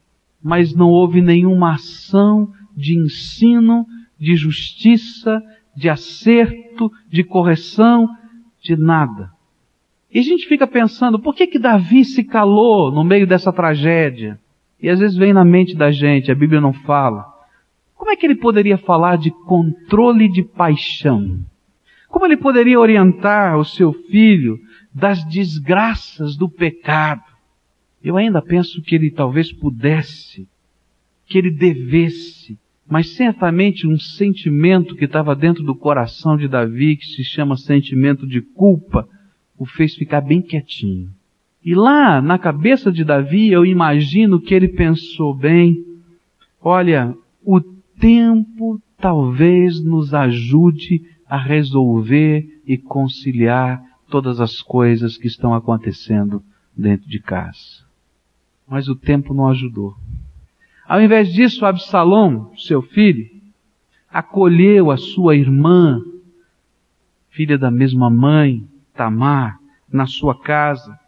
mas 0.43 0.75
não 0.75 0.91
houve 0.91 1.21
nenhuma 1.21 1.75
ação 1.75 2.53
de 2.77 2.99
ensino, 2.99 3.87
de 4.19 4.37
justiça, 4.37 5.43
de 5.75 5.89
acerto, 5.89 6.91
de 7.09 7.25
correção, 7.25 8.09
de 8.61 8.77
nada. 8.77 9.31
E 10.13 10.19
a 10.19 10.23
gente 10.23 10.47
fica 10.47 10.67
pensando, 10.67 11.19
por 11.19 11.35
que 11.35 11.47
que 11.47 11.59
Davi 11.59 12.05
se 12.05 12.25
calou 12.25 12.91
no 12.91 13.05
meio 13.05 13.27
dessa 13.27 13.53
tragédia? 13.53 14.39
E 14.83 14.89
às 14.89 14.99
vezes 14.99 15.17
vem 15.17 15.33
na 15.33 15.45
mente 15.45 15.75
da 15.77 15.91
gente, 15.91 16.31
a 16.31 16.35
Bíblia 16.35 16.61
não 16.61 16.73
fala. 16.73 17.27
Como 17.95 18.11
é 18.11 18.17
que 18.17 18.25
ele 18.25 18.37
poderia 18.37 18.79
falar 18.79 19.17
de 19.17 19.31
controle 19.31 20.29
de 20.29 20.43
paixão? 20.43 21.39
Como 22.09 22.25
ele 22.25 22.37
poderia 22.37 22.81
orientar 22.81 23.59
o 23.59 23.65
seu 23.65 23.93
filho 23.93 24.59
das 24.93 25.25
desgraças 25.25 26.37
do 26.37 26.49
pecado? 26.49 27.23
Eu 28.03 28.17
ainda 28.17 28.41
penso 28.41 28.81
que 28.83 28.95
ele 28.95 29.11
talvez 29.11 29.53
pudesse, 29.53 30.49
que 31.27 31.37
ele 31.37 31.51
devesse, 31.51 32.59
mas 32.89 33.11
certamente 33.11 33.87
um 33.87 33.99
sentimento 33.99 34.97
que 34.97 35.05
estava 35.05 35.37
dentro 35.37 35.63
do 35.63 35.77
coração 35.77 36.37
de 36.37 36.49
Davi, 36.49 36.97
que 36.97 37.05
se 37.07 37.23
chama 37.23 37.57
sentimento 37.57 38.27
de 38.27 38.41
culpa, 38.41 39.07
o 39.57 39.67
fez 39.67 39.95
ficar 39.95 40.23
bem 40.23 40.41
quietinho. 40.41 41.11
E 41.65 41.75
lá 41.75 42.23
na 42.23 42.39
cabeça 42.39 42.91
de 42.91 43.05
Davi, 43.05 43.51
eu 43.51 43.67
imagino 43.67 44.41
que 44.41 44.55
ele 44.55 44.69
pensou 44.69 45.35
bem, 45.35 45.85
olha, 46.61 47.15
o 47.45 47.61
tempo 47.61 48.81
talvez 48.97 49.83
nos 49.83 50.15
ajude 50.15 51.03
a 51.29 51.37
resolver 51.37 52.61
e 52.67 52.79
conciliar 52.79 53.83
todas 54.09 54.41
as 54.41 54.61
coisas 54.63 55.17
que 55.17 55.27
estão 55.27 55.55
acontecendo 55.55 56.43
dentro 56.77 57.09
de 57.09 57.21
casa. 57.21 57.85
Mas 58.69 58.89
o 58.89 58.97
tempo 58.97 59.35
não 59.35 59.49
ajudou. 59.49 59.95
Ao 60.87 61.01
invés 61.01 61.33
disso, 61.33 61.65
Absalão, 61.65 62.53
seu 62.57 62.83
filho, 62.83 63.29
acolheu 64.11 64.91
a 64.91 64.97
sua 64.97 65.37
irmã, 65.37 66.03
filha 67.31 67.57
da 67.57 67.71
mesma 67.71 68.11
mãe, 68.11 68.67
Tamar, 68.95 69.59
na 69.91 70.07
sua 70.07 70.37
casa. 70.39 70.99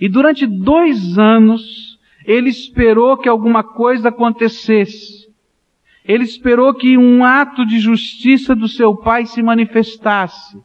E 0.00 0.08
durante 0.08 0.46
dois 0.46 1.18
anos, 1.18 1.98
ele 2.24 2.48
esperou 2.48 3.18
que 3.18 3.28
alguma 3.28 3.62
coisa 3.62 4.08
acontecesse. 4.08 5.28
Ele 6.02 6.24
esperou 6.24 6.72
que 6.72 6.96
um 6.96 7.22
ato 7.22 7.66
de 7.66 7.78
justiça 7.78 8.56
do 8.56 8.66
seu 8.66 8.96
pai 8.96 9.26
se 9.26 9.42
manifestasse. 9.42 10.58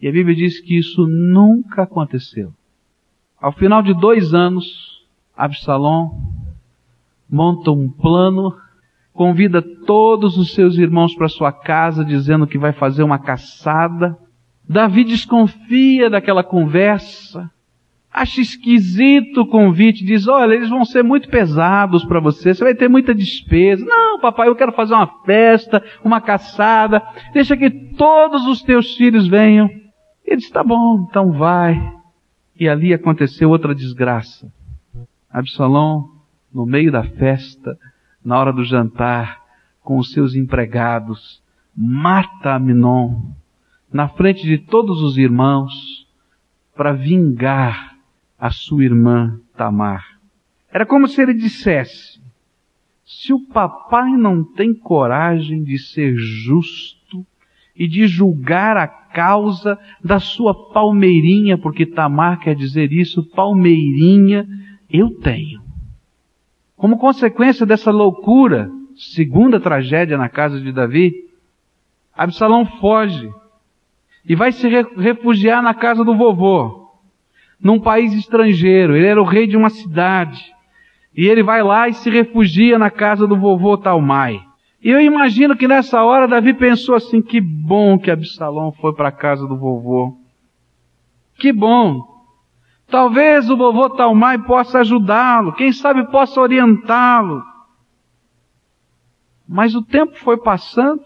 E 0.00 0.08
a 0.08 0.12
Bíblia 0.12 0.34
diz 0.34 0.60
que 0.60 0.78
isso 0.78 1.06
nunca 1.06 1.82
aconteceu. 1.82 2.52
Ao 3.40 3.52
final 3.52 3.82
de 3.82 3.92
dois 3.92 4.32
anos, 4.32 5.04
Absalom 5.36 6.10
monta 7.28 7.70
um 7.70 7.90
plano, 7.90 8.56
convida 9.12 9.60
todos 9.60 10.38
os 10.38 10.54
seus 10.54 10.76
irmãos 10.78 11.14
para 11.14 11.28
sua 11.28 11.52
casa, 11.52 12.04
dizendo 12.04 12.46
que 12.46 12.58
vai 12.58 12.72
fazer 12.72 13.02
uma 13.02 13.18
caçada. 13.18 14.18
Davi 14.66 15.04
desconfia 15.04 16.08
daquela 16.08 16.42
conversa, 16.42 17.50
acha 18.14 18.40
esquisito 18.40 19.40
o 19.40 19.46
convite, 19.46 20.04
diz: 20.04 20.28
Olha, 20.28 20.54
eles 20.54 20.70
vão 20.70 20.84
ser 20.84 21.02
muito 21.02 21.28
pesados 21.28 22.04
para 22.04 22.20
você, 22.20 22.54
você 22.54 22.62
vai 22.62 22.74
ter 22.74 22.88
muita 22.88 23.12
despesa. 23.12 23.84
Não, 23.84 24.20
papai, 24.20 24.48
eu 24.48 24.54
quero 24.54 24.70
fazer 24.70 24.94
uma 24.94 25.08
festa, 25.24 25.82
uma 26.04 26.20
caçada, 26.20 27.02
deixa 27.32 27.56
que 27.56 27.68
todos 27.68 28.46
os 28.46 28.62
teus 28.62 28.94
filhos 28.94 29.26
venham. 29.26 29.68
Ele 30.24 30.36
disse: 30.36 30.52
Tá 30.52 30.62
bom, 30.62 31.06
então 31.10 31.32
vai. 31.32 31.92
E 32.58 32.68
ali 32.68 32.94
aconteceu 32.94 33.50
outra 33.50 33.74
desgraça. 33.74 34.50
Absalão, 35.28 36.08
no 36.54 36.64
meio 36.64 36.92
da 36.92 37.02
festa, 37.02 37.76
na 38.24 38.38
hora 38.38 38.52
do 38.52 38.64
jantar, 38.64 39.42
com 39.82 39.98
os 39.98 40.12
seus 40.12 40.36
empregados, 40.36 41.42
mata 41.76 42.54
Aminon 42.54 43.32
na 43.92 44.08
frente 44.08 44.44
de 44.44 44.58
todos 44.58 45.02
os 45.02 45.18
irmãos 45.18 46.06
para 46.76 46.92
vingar 46.92 47.93
a 48.44 48.50
sua 48.50 48.84
irmã 48.84 49.40
Tamar. 49.56 50.04
Era 50.70 50.84
como 50.84 51.08
se 51.08 51.22
ele 51.22 51.32
dissesse: 51.32 52.20
se 53.02 53.32
o 53.32 53.40
papai 53.40 54.10
não 54.10 54.44
tem 54.44 54.74
coragem 54.74 55.64
de 55.64 55.78
ser 55.78 56.14
justo 56.14 57.24
e 57.74 57.88
de 57.88 58.06
julgar 58.06 58.76
a 58.76 58.86
causa 58.86 59.78
da 60.04 60.20
sua 60.20 60.52
palmeirinha, 60.74 61.56
porque 61.56 61.86
Tamar 61.86 62.38
quer 62.38 62.54
dizer 62.54 62.92
isso, 62.92 63.24
palmeirinha, 63.30 64.46
eu 64.90 65.08
tenho. 65.20 65.62
Como 66.76 66.98
consequência 66.98 67.64
dessa 67.64 67.90
loucura, 67.90 68.70
segunda 68.94 69.58
tragédia 69.58 70.18
na 70.18 70.28
casa 70.28 70.60
de 70.60 70.70
Davi, 70.70 71.14
Absalão 72.14 72.66
foge 72.66 73.32
e 74.28 74.36
vai 74.36 74.52
se 74.52 74.68
refugiar 74.68 75.62
na 75.62 75.72
casa 75.72 76.04
do 76.04 76.14
vovô, 76.14 76.83
num 77.60 77.80
país 77.80 78.12
estrangeiro. 78.12 78.96
Ele 78.96 79.06
era 79.06 79.20
o 79.20 79.24
rei 79.24 79.46
de 79.46 79.56
uma 79.56 79.70
cidade. 79.70 80.52
E 81.16 81.26
ele 81.26 81.42
vai 81.42 81.62
lá 81.62 81.88
e 81.88 81.94
se 81.94 82.10
refugia 82.10 82.78
na 82.78 82.90
casa 82.90 83.26
do 83.26 83.36
vovô 83.36 83.76
Talmai. 83.76 84.40
E 84.82 84.90
eu 84.90 85.00
imagino 85.00 85.56
que 85.56 85.66
nessa 85.66 86.02
hora 86.02 86.28
Davi 86.28 86.52
pensou 86.52 86.94
assim: 86.94 87.22
que 87.22 87.40
bom 87.40 87.98
que 87.98 88.10
Absalão 88.10 88.70
foi 88.72 88.92
para 88.92 89.08
a 89.08 89.12
casa 89.12 89.46
do 89.46 89.56
vovô. 89.56 90.18
Que 91.38 91.52
bom. 91.52 92.14
Talvez 92.86 93.48
o 93.48 93.56
vovô 93.56 93.88
Talmai 93.90 94.38
possa 94.38 94.80
ajudá-lo, 94.80 95.54
quem 95.54 95.72
sabe 95.72 96.06
possa 96.10 96.40
orientá-lo. 96.40 97.42
Mas 99.48 99.74
o 99.74 99.82
tempo 99.82 100.16
foi 100.18 100.36
passando, 100.36 101.02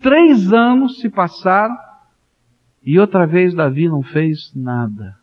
três 0.00 0.52
anos 0.52 1.00
se 1.00 1.08
passaram, 1.08 1.76
e 2.82 2.98
outra 2.98 3.26
vez 3.26 3.54
Davi 3.54 3.88
não 3.88 4.02
fez 4.02 4.52
nada. 4.54 5.17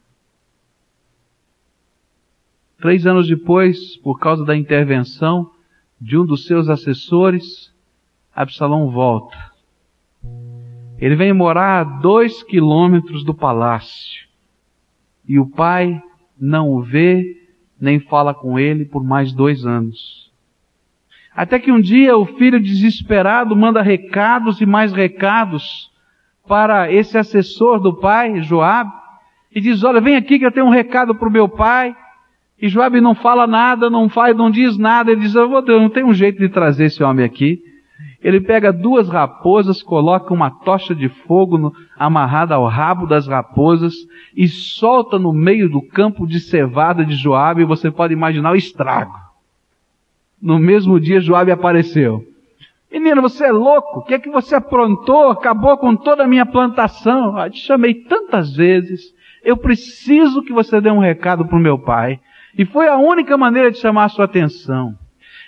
Três 2.85 3.07
anos 3.07 3.27
depois, 3.27 3.97
por 3.97 4.19
causa 4.19 4.45
da 4.45 4.55
intervenção 4.55 5.49
de 5.99 6.15
um 6.19 6.23
dos 6.23 6.45
seus 6.45 6.69
assessores, 6.69 7.73
Absalão 8.31 8.91
volta. 8.91 9.35
Ele 10.99 11.15
vem 11.15 11.33
morar 11.33 11.79
a 11.79 11.83
dois 11.83 12.43
quilômetros 12.43 13.23
do 13.23 13.33
palácio. 13.33 14.27
E 15.27 15.39
o 15.39 15.47
pai 15.47 15.99
não 16.39 16.69
o 16.73 16.83
vê, 16.83 17.49
nem 17.81 17.99
fala 17.99 18.35
com 18.35 18.59
ele 18.59 18.85
por 18.85 19.03
mais 19.03 19.33
dois 19.33 19.65
anos. 19.65 20.31
Até 21.35 21.57
que 21.57 21.71
um 21.71 21.81
dia 21.81 22.15
o 22.15 22.37
filho 22.37 22.61
desesperado 22.61 23.55
manda 23.55 23.81
recados 23.81 24.61
e 24.61 24.65
mais 24.67 24.93
recados 24.93 25.89
para 26.47 26.91
esse 26.91 27.17
assessor 27.17 27.79
do 27.79 27.95
pai, 27.95 28.43
Joabe, 28.43 28.91
e 29.51 29.59
diz, 29.59 29.83
olha, 29.83 29.99
vem 29.99 30.15
aqui 30.15 30.37
que 30.37 30.45
eu 30.45 30.51
tenho 30.51 30.67
um 30.67 30.69
recado 30.69 31.15
para 31.15 31.27
o 31.27 31.31
meu 31.31 31.49
pai. 31.49 31.95
E 32.65 32.67
Joabe 32.67 32.99
não 32.99 33.13
fala 33.13 33.45
nada, 33.45 33.91
não 33.91 34.09
faz, 34.09 34.35
não 34.35 34.49
diz 34.49 34.75
nada. 34.75 35.11
Ele 35.11 35.21
diz, 35.21 35.35
eu 35.35 35.47
vou, 35.47 35.61
não 35.61 35.87
tem 35.87 36.03
um 36.03 36.15
jeito 36.15 36.39
de 36.39 36.49
trazer 36.49 36.85
esse 36.85 37.03
homem 37.03 37.23
aqui. 37.23 37.61
Ele 38.23 38.41
pega 38.41 38.73
duas 38.73 39.07
raposas, 39.07 39.83
coloca 39.83 40.33
uma 40.33 40.49
tocha 40.49 40.95
de 40.95 41.07
fogo 41.07 41.59
no, 41.59 41.71
amarrada 41.95 42.55
ao 42.55 42.65
rabo 42.65 43.05
das 43.05 43.27
raposas 43.27 43.93
e 44.35 44.47
solta 44.47 45.19
no 45.19 45.31
meio 45.31 45.69
do 45.69 45.79
campo 45.79 46.25
de 46.25 46.39
cevada 46.39 47.05
de 47.05 47.13
Joabe. 47.13 47.63
Você 47.65 47.91
pode 47.91 48.13
imaginar 48.13 48.53
o 48.53 48.55
estrago. 48.55 49.13
No 50.41 50.57
mesmo 50.57 50.99
dia 50.99 51.21
Joabe 51.21 51.51
apareceu. 51.51 52.25
Menino, 52.91 53.21
você 53.21 53.45
é 53.45 53.51
louco? 53.51 53.99
O 53.99 54.01
que 54.01 54.15
é 54.15 54.19
que 54.19 54.31
você 54.31 54.55
aprontou? 54.55 55.29
Acabou 55.29 55.77
com 55.77 55.95
toda 55.95 56.23
a 56.23 56.27
minha 56.27 56.47
plantação. 56.47 57.37
Eu 57.37 57.51
te 57.51 57.59
chamei 57.59 57.93
tantas 57.93 58.55
vezes. 58.55 59.13
Eu 59.43 59.55
preciso 59.55 60.41
que 60.41 60.51
você 60.51 60.81
dê 60.81 60.89
um 60.89 60.97
recado 60.97 61.45
para 61.45 61.55
o 61.55 61.61
meu 61.61 61.77
pai. 61.77 62.19
E 62.57 62.65
foi 62.65 62.87
a 62.87 62.97
única 62.97 63.37
maneira 63.37 63.71
de 63.71 63.77
chamar 63.77 64.05
a 64.05 64.09
sua 64.09 64.25
atenção. 64.25 64.97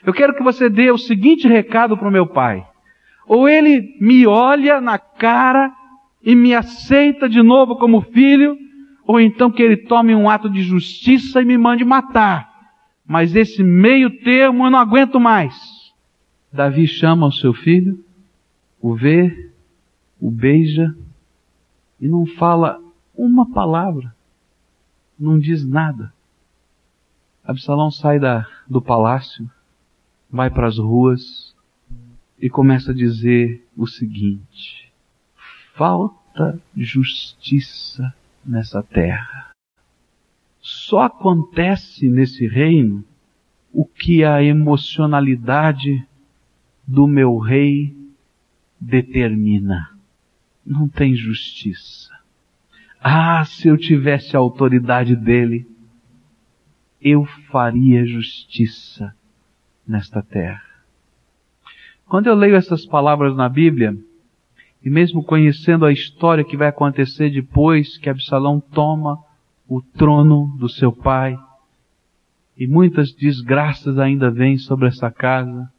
Eu 0.05 0.13
quero 0.13 0.35
que 0.35 0.43
você 0.43 0.69
dê 0.69 0.91
o 0.91 0.97
seguinte 0.97 1.47
recado 1.47 1.97
para 1.97 2.07
o 2.07 2.11
meu 2.11 2.27
pai. 2.27 2.65
Ou 3.25 3.47
ele 3.47 3.95
me 3.99 4.25
olha 4.25 4.79
na 4.79 4.97
cara 4.97 5.73
e 6.23 6.35
me 6.35 6.53
aceita 6.53 7.29
de 7.29 7.41
novo 7.41 7.77
como 7.77 8.01
filho, 8.01 8.57
ou 9.05 9.19
então 9.19 9.51
que 9.51 9.63
ele 9.63 9.77
tome 9.77 10.13
um 10.13 10.29
ato 10.29 10.49
de 10.49 10.61
justiça 10.61 11.41
e 11.41 11.45
me 11.45 11.57
mande 11.57 11.85
matar. 11.85 12.51
Mas 13.05 13.35
esse 13.35 13.63
meio 13.63 14.09
termo 14.21 14.65
eu 14.65 14.71
não 14.71 14.79
aguento 14.79 15.19
mais. 15.19 15.55
Davi 16.51 16.87
chama 16.87 17.27
o 17.27 17.31
seu 17.31 17.53
filho, 17.53 18.03
o 18.81 18.93
vê, 18.95 19.51
o 20.19 20.29
beija 20.29 20.95
e 21.99 22.07
não 22.07 22.25
fala 22.25 22.81
uma 23.15 23.49
palavra, 23.49 24.13
não 25.19 25.39
diz 25.39 25.67
nada. 25.67 26.13
Absalão 27.47 27.89
sai 27.89 28.19
da, 28.19 28.45
do 28.69 28.81
palácio, 28.81 29.49
vai 30.29 30.49
para 30.49 30.67
as 30.67 30.77
ruas 30.77 31.55
e 32.37 32.49
começa 32.49 32.91
a 32.91 32.93
dizer 32.93 33.65
o 33.77 33.87
seguinte: 33.87 34.91
falta 35.73 36.61
justiça 36.75 38.13
nessa 38.45 38.83
terra. 38.83 39.51
Só 40.59 41.03
acontece 41.03 42.09
nesse 42.09 42.45
reino 42.45 43.01
o 43.71 43.85
que 43.85 44.25
a 44.25 44.43
emocionalidade 44.43 46.05
do 46.85 47.07
meu 47.07 47.37
rei 47.37 47.95
determina. 48.77 49.89
Não 50.65 50.89
tem 50.89 51.15
justiça. 51.15 52.13
Ah, 52.99 53.45
se 53.45 53.69
eu 53.69 53.77
tivesse 53.77 54.35
a 54.35 54.39
autoridade 54.39 55.15
dele, 55.15 55.65
eu 57.01 57.25
faria 57.51 58.05
justiça 58.05 59.13
nesta 59.87 60.21
terra. 60.21 60.61
Quando 62.07 62.27
eu 62.27 62.35
leio 62.35 62.55
essas 62.55 62.85
palavras 62.85 63.35
na 63.35 63.49
Bíblia, 63.49 63.95
e 64.83 64.89
mesmo 64.89 65.23
conhecendo 65.23 65.85
a 65.85 65.91
história 65.91 66.43
que 66.43 66.55
vai 66.55 66.69
acontecer 66.69 67.29
depois 67.29 67.97
que 67.97 68.09
Absalão 68.09 68.59
toma 68.59 69.19
o 69.67 69.81
trono 69.81 70.55
do 70.57 70.69
seu 70.69 70.91
pai, 70.91 71.37
e 72.57 72.65
muitas 72.65 73.13
desgraças 73.13 73.99
ainda 73.99 74.31
vêm 74.31 74.57
sobre 74.57 74.87
essa 74.87 75.11
casa, 75.11 75.69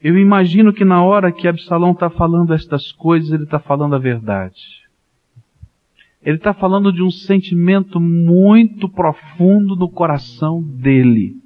eu 0.00 0.18
imagino 0.18 0.72
que 0.72 0.84
na 0.84 1.02
hora 1.02 1.32
que 1.32 1.48
Absalão 1.48 1.92
está 1.92 2.10
falando 2.10 2.52
estas 2.52 2.92
coisas, 2.92 3.32
ele 3.32 3.44
está 3.44 3.58
falando 3.58 3.94
a 3.94 3.98
verdade. 3.98 4.83
Ele 6.24 6.38
está 6.38 6.54
falando 6.54 6.90
de 6.90 7.02
um 7.02 7.10
sentimento 7.10 8.00
muito 8.00 8.88
profundo 8.88 9.76
no 9.76 9.90
coração 9.90 10.62
dele. 10.62 11.36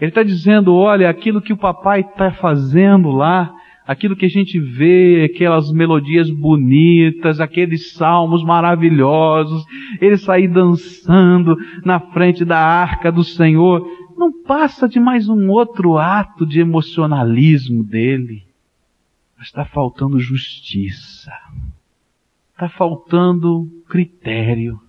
Ele 0.00 0.10
está 0.10 0.22
dizendo, 0.22 0.74
olha, 0.74 1.10
aquilo 1.10 1.42
que 1.42 1.52
o 1.52 1.56
papai 1.56 2.00
está 2.00 2.30
fazendo 2.30 3.10
lá, 3.10 3.52
aquilo 3.86 4.14
que 4.14 4.26
a 4.26 4.30
gente 4.30 4.60
vê, 4.60 5.28
aquelas 5.32 5.72
melodias 5.72 6.30
bonitas, 6.30 7.40
aqueles 7.40 7.92
salmos 7.92 8.44
maravilhosos, 8.44 9.64
ele 10.00 10.16
sair 10.16 10.46
dançando 10.46 11.56
na 11.84 11.98
frente 11.98 12.44
da 12.44 12.58
arca 12.58 13.10
do 13.10 13.24
Senhor, 13.24 13.84
não 14.16 14.32
passa 14.44 14.88
de 14.88 15.00
mais 15.00 15.28
um 15.28 15.50
outro 15.50 15.98
ato 15.98 16.46
de 16.46 16.60
emocionalismo 16.60 17.82
dele. 17.82 18.44
Mas 19.36 19.48
está 19.48 19.64
faltando 19.64 20.20
justiça. 20.20 21.32
Está 22.62 22.78
faltando 22.78 23.82
critério. 23.88 24.80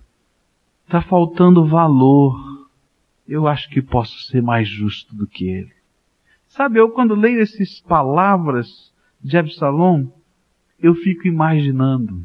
Está 0.84 1.02
faltando 1.02 1.66
valor. 1.66 2.68
Eu 3.26 3.48
acho 3.48 3.68
que 3.68 3.82
posso 3.82 4.16
ser 4.26 4.40
mais 4.40 4.68
justo 4.68 5.12
do 5.16 5.26
que 5.26 5.48
ele. 5.48 5.72
Sabe, 6.46 6.78
eu 6.78 6.90
quando 6.90 7.16
leio 7.16 7.42
essas 7.42 7.80
palavras 7.80 8.94
de 9.20 9.36
Absalom, 9.36 10.06
eu 10.78 10.94
fico 10.94 11.26
imaginando 11.26 12.24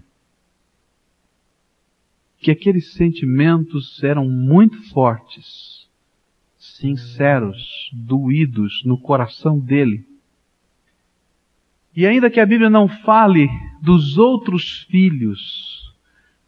que 2.37 2.51
aqueles 2.51 2.93
sentimentos 2.93 4.03
eram 4.03 4.29
muito 4.29 4.79
fortes 4.91 5.89
sinceros, 6.59 7.89
doídos 7.91 8.83
no 8.85 9.01
coração 9.01 9.59
dele. 9.59 10.08
E 11.95 12.05
ainda 12.05 12.29
que 12.29 12.39
a 12.39 12.45
Bíblia 12.45 12.69
não 12.69 12.87
fale 12.87 13.49
dos 13.81 14.17
outros 14.17 14.85
filhos, 14.89 15.93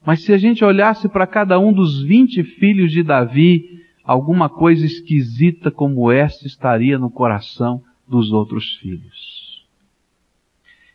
mas 0.05 0.23
se 0.23 0.33
a 0.33 0.37
gente 0.37 0.63
olhasse 0.63 1.07
para 1.07 1.27
cada 1.27 1.59
um 1.59 1.71
dos 1.71 2.01
vinte 2.01 2.43
filhos 2.43 2.91
de 2.91 3.03
Davi, 3.03 3.81
alguma 4.03 4.49
coisa 4.49 4.85
esquisita 4.85 5.69
como 5.69 6.11
esta 6.11 6.47
estaria 6.47 6.97
no 6.97 7.09
coração 7.09 7.83
dos 8.07 8.31
outros 8.31 8.77
filhos. 8.77 9.67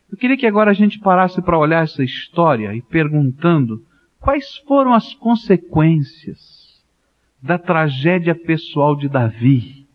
Eu 0.09 0.17
queria 0.17 0.37
que 0.37 0.45
agora 0.45 0.71
a 0.71 0.73
gente 0.73 0.99
parasse 0.99 1.41
para 1.41 1.57
olhar 1.57 1.83
essa 1.83 2.03
história 2.03 2.73
e 2.73 2.81
perguntando 2.81 3.83
quais 4.19 4.57
foram 4.67 4.93
as 4.93 5.13
consequências 5.13 6.83
da 7.41 7.57
tragédia 7.57 8.33
pessoal 8.33 8.95
de 8.95 9.07
Davi, 9.07 9.85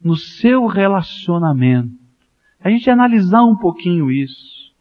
no 0.00 0.16
seu 0.16 0.66
relacionamento. 0.66 2.05
A 2.66 2.68
gente 2.68 2.90
analisar 2.90 3.44
um 3.44 3.54
pouquinho 3.54 4.10
isso. 4.10 4.74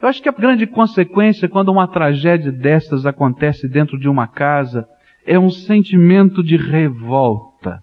Eu 0.00 0.08
acho 0.08 0.22
que 0.22 0.28
a 0.28 0.32
grande 0.32 0.68
consequência 0.68 1.48
quando 1.48 1.72
uma 1.72 1.88
tragédia 1.88 2.52
dessas 2.52 3.04
acontece 3.04 3.66
dentro 3.66 3.98
de 3.98 4.08
uma 4.08 4.28
casa 4.28 4.88
é 5.26 5.36
um 5.36 5.50
sentimento 5.50 6.44
de 6.44 6.56
revolta 6.56 7.82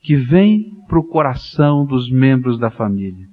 que 0.00 0.16
vem 0.16 0.72
para 0.88 0.98
o 0.98 1.04
coração 1.04 1.84
dos 1.84 2.10
membros 2.10 2.58
da 2.58 2.70
família. 2.70 3.28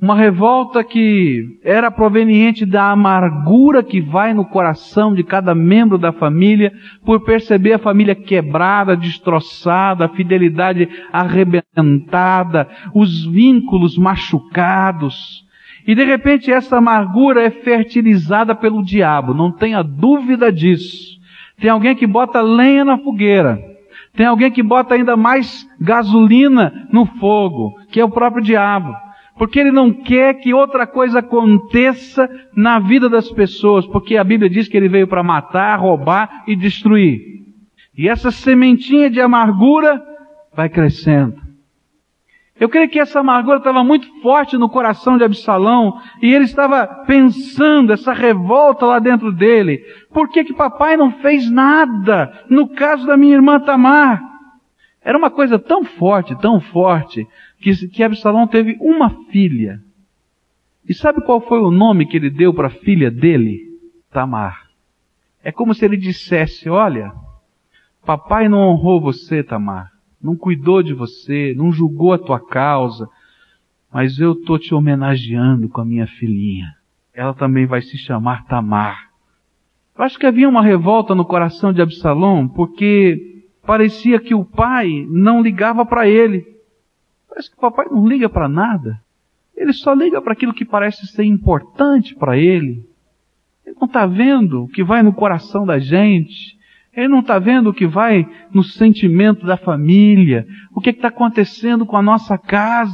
Uma 0.00 0.14
revolta 0.14 0.84
que 0.84 1.58
era 1.64 1.90
proveniente 1.90 2.64
da 2.64 2.92
amargura 2.92 3.82
que 3.82 4.00
vai 4.00 4.32
no 4.32 4.44
coração 4.44 5.12
de 5.12 5.24
cada 5.24 5.56
membro 5.56 5.98
da 5.98 6.12
família 6.12 6.72
por 7.04 7.24
perceber 7.24 7.72
a 7.72 7.78
família 7.80 8.14
quebrada, 8.14 8.96
destroçada, 8.96 10.04
a 10.04 10.08
fidelidade 10.08 10.88
arrebentada, 11.12 12.68
os 12.94 13.26
vínculos 13.26 13.98
machucados. 13.98 15.44
E 15.84 15.96
de 15.96 16.04
repente 16.04 16.52
essa 16.52 16.76
amargura 16.76 17.42
é 17.42 17.50
fertilizada 17.50 18.54
pelo 18.54 18.84
diabo, 18.84 19.34
não 19.34 19.50
tenha 19.50 19.82
dúvida 19.82 20.52
disso. 20.52 21.18
Tem 21.60 21.70
alguém 21.70 21.96
que 21.96 22.06
bota 22.06 22.40
lenha 22.40 22.84
na 22.84 22.98
fogueira. 22.98 23.60
Tem 24.14 24.26
alguém 24.26 24.52
que 24.52 24.62
bota 24.62 24.94
ainda 24.94 25.16
mais 25.16 25.68
gasolina 25.80 26.86
no 26.92 27.04
fogo, 27.04 27.74
que 27.90 27.98
é 27.98 28.04
o 28.04 28.10
próprio 28.10 28.44
diabo 28.44 29.07
porque 29.38 29.60
ele 29.60 29.70
não 29.70 29.92
quer 29.92 30.34
que 30.34 30.52
outra 30.52 30.86
coisa 30.86 31.20
aconteça 31.20 32.28
na 32.54 32.78
vida 32.80 33.08
das 33.08 33.30
pessoas, 33.30 33.86
porque 33.86 34.16
a 34.16 34.24
Bíblia 34.24 34.50
diz 34.50 34.68
que 34.68 34.76
ele 34.76 34.88
veio 34.88 35.06
para 35.06 35.22
matar, 35.22 35.78
roubar 35.78 36.42
e 36.46 36.56
destruir. 36.56 37.20
E 37.96 38.08
essa 38.08 38.30
sementinha 38.30 39.08
de 39.08 39.20
amargura 39.20 40.02
vai 40.54 40.68
crescendo. 40.68 41.48
Eu 42.60 42.68
creio 42.68 42.88
que 42.88 42.98
essa 42.98 43.20
amargura 43.20 43.58
estava 43.58 43.84
muito 43.84 44.08
forte 44.20 44.58
no 44.58 44.68
coração 44.68 45.16
de 45.16 45.22
Absalão 45.22 46.00
e 46.20 46.34
ele 46.34 46.44
estava 46.44 46.86
pensando 47.06 47.92
essa 47.92 48.12
revolta 48.12 48.84
lá 48.84 48.98
dentro 48.98 49.32
dele. 49.32 49.78
Por 50.12 50.28
que 50.28 50.42
que 50.42 50.52
papai 50.52 50.96
não 50.96 51.12
fez 51.12 51.48
nada 51.48 52.44
no 52.50 52.68
caso 52.68 53.06
da 53.06 53.16
minha 53.16 53.34
irmã 53.34 53.60
Tamar? 53.60 54.20
Era 55.00 55.16
uma 55.16 55.30
coisa 55.30 55.58
tão 55.58 55.84
forte, 55.84 56.36
tão 56.40 56.60
forte, 56.60 57.26
que, 57.60 57.88
que 57.88 58.02
Absalão 58.02 58.46
teve 58.46 58.76
uma 58.80 59.10
filha. 59.30 59.80
E 60.88 60.94
sabe 60.94 61.20
qual 61.20 61.40
foi 61.40 61.60
o 61.60 61.70
nome 61.70 62.06
que 62.06 62.16
ele 62.16 62.30
deu 62.30 62.54
para 62.54 62.68
a 62.68 62.70
filha 62.70 63.10
dele? 63.10 63.68
Tamar. 64.10 64.68
É 65.42 65.52
como 65.52 65.74
se 65.74 65.84
ele 65.84 65.96
dissesse: 65.96 66.68
Olha, 66.68 67.12
papai 68.04 68.48
não 68.48 68.60
honrou 68.60 69.00
você, 69.00 69.42
Tamar, 69.42 69.92
não 70.22 70.34
cuidou 70.34 70.82
de 70.82 70.94
você, 70.94 71.54
não 71.56 71.70
julgou 71.70 72.12
a 72.12 72.18
tua 72.18 72.40
causa, 72.40 73.08
mas 73.92 74.18
eu 74.18 74.32
estou 74.32 74.58
te 74.58 74.74
homenageando 74.74 75.68
com 75.68 75.80
a 75.80 75.84
minha 75.84 76.06
filhinha. 76.06 76.74
Ela 77.12 77.34
também 77.34 77.66
vai 77.66 77.82
se 77.82 77.98
chamar 77.98 78.46
Tamar. 78.46 79.08
Eu 79.96 80.04
acho 80.04 80.18
que 80.18 80.26
havia 80.26 80.48
uma 80.48 80.62
revolta 80.62 81.14
no 81.14 81.24
coração 81.24 81.72
de 81.72 81.82
Absalom, 81.82 82.48
porque 82.48 83.44
parecia 83.66 84.20
que 84.20 84.34
o 84.34 84.44
pai 84.44 85.06
não 85.10 85.42
ligava 85.42 85.84
para 85.84 86.08
ele. 86.08 86.46
Parece 87.38 87.50
que 87.52 87.56
o 87.56 87.60
papai 87.60 87.86
não 87.88 88.04
liga 88.04 88.28
para 88.28 88.48
nada. 88.48 89.00
Ele 89.56 89.72
só 89.72 89.92
liga 89.92 90.20
para 90.20 90.32
aquilo 90.32 90.52
que 90.52 90.64
parece 90.64 91.06
ser 91.06 91.22
importante 91.22 92.16
para 92.16 92.36
ele. 92.36 92.84
Ele 93.64 93.76
não 93.80 93.86
está 93.86 94.06
vendo 94.06 94.64
o 94.64 94.68
que 94.68 94.82
vai 94.82 95.04
no 95.04 95.12
coração 95.12 95.64
da 95.64 95.78
gente. 95.78 96.58
Ele 96.92 97.06
não 97.06 97.20
está 97.20 97.38
vendo 97.38 97.70
o 97.70 97.72
que 97.72 97.86
vai 97.86 98.28
no 98.52 98.64
sentimento 98.64 99.46
da 99.46 99.56
família. 99.56 100.48
O 100.74 100.80
que 100.80 100.90
está 100.90 101.06
acontecendo 101.06 101.86
com 101.86 101.96
a 101.96 102.02
nossa 102.02 102.36
casa. 102.36 102.92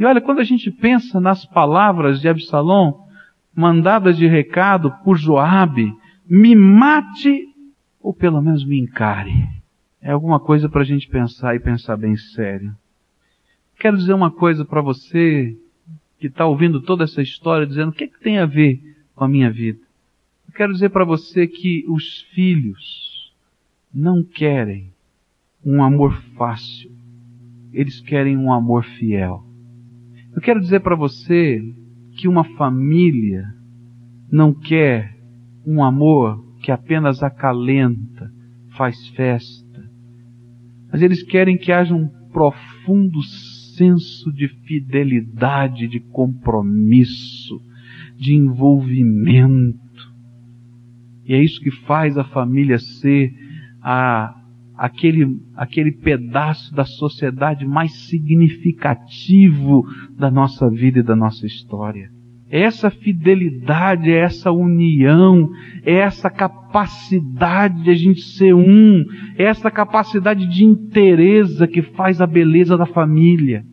E 0.00 0.02
olha, 0.06 0.22
quando 0.22 0.38
a 0.38 0.44
gente 0.44 0.70
pensa 0.70 1.20
nas 1.20 1.44
palavras 1.44 2.22
de 2.22 2.28
Absalom, 2.30 3.06
mandadas 3.54 4.16
de 4.16 4.26
recado 4.26 4.90
por 5.04 5.18
Joabe, 5.18 5.92
me 6.26 6.56
mate 6.56 7.48
ou 8.00 8.14
pelo 8.14 8.40
menos 8.40 8.64
me 8.64 8.80
encare. 8.80 9.46
É 10.00 10.10
alguma 10.10 10.40
coisa 10.40 10.70
para 10.70 10.80
a 10.80 10.86
gente 10.86 11.06
pensar 11.06 11.54
e 11.54 11.60
pensar 11.60 11.98
bem 11.98 12.16
sério. 12.16 12.74
Quero 13.78 13.96
dizer 13.96 14.14
uma 14.14 14.30
coisa 14.30 14.64
para 14.64 14.80
você 14.80 15.56
que 16.18 16.28
está 16.28 16.46
ouvindo 16.46 16.80
toda 16.80 17.04
essa 17.04 17.20
história, 17.20 17.66
dizendo 17.66 17.90
o 17.90 17.92
que, 17.92 18.04
é 18.04 18.08
que 18.08 18.20
tem 18.20 18.38
a 18.38 18.46
ver 18.46 18.80
com 19.14 19.24
a 19.24 19.28
minha 19.28 19.50
vida. 19.50 19.80
Eu 20.48 20.54
quero 20.54 20.72
dizer 20.72 20.90
para 20.90 21.04
você 21.04 21.46
que 21.46 21.84
os 21.88 22.22
filhos 22.34 23.34
não 23.92 24.22
querem 24.22 24.92
um 25.64 25.82
amor 25.82 26.20
fácil, 26.36 26.90
eles 27.72 28.00
querem 28.00 28.36
um 28.36 28.52
amor 28.52 28.84
fiel. 28.84 29.44
Eu 30.34 30.40
quero 30.40 30.60
dizer 30.60 30.80
para 30.80 30.96
você 30.96 31.62
que 32.16 32.28
uma 32.28 32.44
família 32.56 33.54
não 34.30 34.52
quer 34.52 35.16
um 35.66 35.82
amor 35.82 36.44
que 36.60 36.72
apenas 36.72 37.22
acalenta, 37.22 38.32
faz 38.76 39.08
festa, 39.10 39.90
mas 40.90 41.02
eles 41.02 41.22
querem 41.22 41.56
que 41.56 41.70
haja 41.70 41.94
um 41.94 42.08
profundo 42.32 43.20
senso 43.76 44.32
de 44.32 44.48
fidelidade, 44.48 45.86
de 45.88 46.00
compromisso, 46.00 47.60
de 48.16 48.34
envolvimento. 48.34 49.78
E 51.26 51.34
é 51.34 51.42
isso 51.42 51.60
que 51.60 51.70
faz 51.70 52.16
a 52.16 52.24
família 52.24 52.78
ser 52.78 53.32
a, 53.82 54.34
aquele, 54.76 55.40
aquele 55.56 55.92
pedaço 55.92 56.74
da 56.74 56.84
sociedade 56.84 57.66
mais 57.66 57.92
significativo 58.08 59.84
da 60.16 60.30
nossa 60.30 60.68
vida 60.70 61.00
e 61.00 61.02
da 61.02 61.16
nossa 61.16 61.46
história. 61.46 62.10
Essa 62.50 62.90
fidelidade, 62.90 64.10
essa 64.10 64.52
união, 64.52 65.50
essa 65.84 66.30
capacidade 66.30 67.82
de 67.82 67.90
a 67.90 67.94
gente 67.94 68.20
ser 68.20 68.54
um, 68.54 69.04
essa 69.36 69.70
capacidade 69.70 70.46
de 70.46 70.64
interesa 70.64 71.66
que 71.66 71.82
faz 71.82 72.20
a 72.20 72.26
beleza 72.26 72.76
da 72.76 72.86
família. 72.86 73.64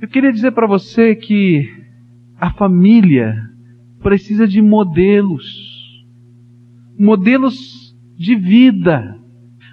Eu 0.00 0.08
queria 0.08 0.32
dizer 0.32 0.52
para 0.52 0.66
você 0.66 1.14
que 1.14 1.66
a 2.38 2.52
família 2.52 3.34
precisa 4.02 4.46
de 4.46 4.60
modelos, 4.60 5.44
modelos 6.98 7.96
de 8.16 8.34
vida, 8.34 9.18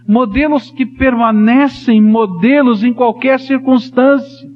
modelos 0.08 0.72
que 0.72 0.86
permanecem 0.86 2.02
modelos 2.02 2.84
em 2.84 2.94
qualquer 2.94 3.40
circunstância, 3.40 4.50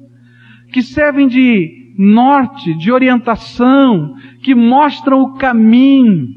que 0.72 0.82
servem 0.82 1.28
de 1.28 1.87
norte, 1.98 2.74
de 2.76 2.92
orientação, 2.92 4.14
que 4.44 4.54
mostram 4.54 5.22
o 5.22 5.34
caminho, 5.34 6.28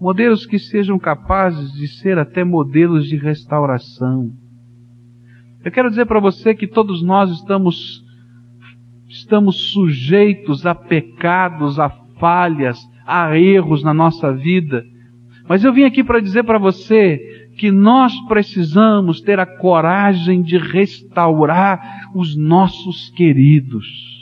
modelos 0.00 0.46
que 0.46 0.58
sejam 0.58 0.98
capazes 0.98 1.72
de 1.72 1.88
ser 1.88 2.18
até 2.18 2.44
modelos 2.44 3.06
de 3.06 3.16
restauração. 3.16 4.30
Eu 5.64 5.72
quero 5.72 5.90
dizer 5.90 6.06
para 6.06 6.20
você 6.20 6.54
que 6.54 6.68
todos 6.68 7.02
nós 7.02 7.30
estamos 7.30 8.06
estamos 9.08 9.72
sujeitos 9.72 10.66
a 10.66 10.74
pecados, 10.74 11.80
a 11.80 11.88
falhas, 12.20 12.78
a 13.06 13.36
erros 13.38 13.82
na 13.82 13.94
nossa 13.94 14.32
vida. 14.32 14.84
Mas 15.48 15.64
eu 15.64 15.72
vim 15.72 15.84
aqui 15.84 16.04
para 16.04 16.20
dizer 16.20 16.44
para 16.44 16.58
você 16.58 17.18
que 17.58 17.70
nós 17.70 18.14
precisamos 18.28 19.20
ter 19.22 19.40
a 19.40 19.46
coragem 19.46 20.42
de 20.42 20.58
restaurar 20.58 22.10
os 22.14 22.36
nossos 22.36 23.10
queridos. 23.10 24.17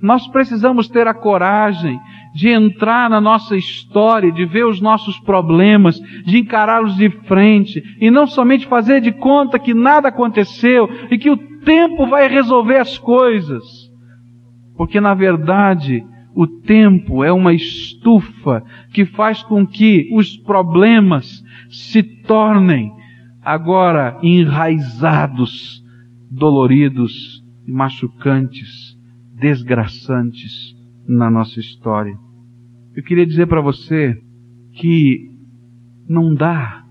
Nós 0.00 0.26
precisamos 0.28 0.88
ter 0.88 1.06
a 1.08 1.14
coragem 1.14 1.98
de 2.34 2.50
entrar 2.50 3.08
na 3.08 3.20
nossa 3.20 3.56
história, 3.56 4.30
de 4.30 4.44
ver 4.44 4.66
os 4.66 4.80
nossos 4.80 5.18
problemas, 5.20 5.98
de 6.24 6.38
encará-los 6.38 6.96
de 6.96 7.08
frente 7.26 7.82
e 7.98 8.10
não 8.10 8.26
somente 8.26 8.66
fazer 8.66 9.00
de 9.00 9.10
conta 9.10 9.58
que 9.58 9.72
nada 9.72 10.08
aconteceu 10.08 10.88
e 11.10 11.16
que 11.16 11.30
o 11.30 11.36
tempo 11.36 12.06
vai 12.06 12.28
resolver 12.28 12.76
as 12.76 12.98
coisas. 12.98 13.64
Porque 14.76 15.00
na 15.00 15.14
verdade, 15.14 16.04
o 16.34 16.46
tempo 16.46 17.24
é 17.24 17.32
uma 17.32 17.54
estufa 17.54 18.62
que 18.92 19.06
faz 19.06 19.42
com 19.42 19.66
que 19.66 20.10
os 20.12 20.36
problemas 20.36 21.42
se 21.70 22.02
tornem 22.02 22.92
agora 23.42 24.18
enraizados, 24.22 25.82
doloridos, 26.30 27.42
machucantes, 27.66 28.85
desgraçantes 29.38 30.74
na 31.06 31.30
nossa 31.30 31.60
história. 31.60 32.16
Eu 32.94 33.02
queria 33.02 33.26
dizer 33.26 33.46
para 33.46 33.60
você 33.60 34.18
que 34.72 35.30
não 36.08 36.34
dá 36.34 36.84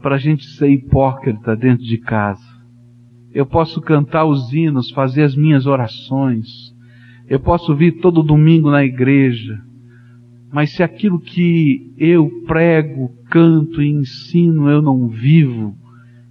para 0.00 0.14
a 0.14 0.18
gente 0.18 0.44
ser 0.44 0.70
hipócrita 0.70 1.56
dentro 1.56 1.84
de 1.84 1.98
casa. 1.98 2.48
Eu 3.32 3.46
posso 3.46 3.80
cantar 3.80 4.24
os 4.24 4.52
hinos, 4.52 4.90
fazer 4.90 5.22
as 5.22 5.36
minhas 5.36 5.66
orações. 5.66 6.46
Eu 7.28 7.38
posso 7.38 7.74
vir 7.76 8.00
todo 8.00 8.22
domingo 8.22 8.70
na 8.70 8.84
igreja. 8.84 9.60
Mas 10.52 10.74
se 10.74 10.82
aquilo 10.82 11.20
que 11.20 11.92
eu 11.96 12.28
prego, 12.46 13.10
canto 13.26 13.80
e 13.82 13.88
ensino 13.88 14.68
eu 14.68 14.82
não 14.82 15.08
vivo, 15.08 15.76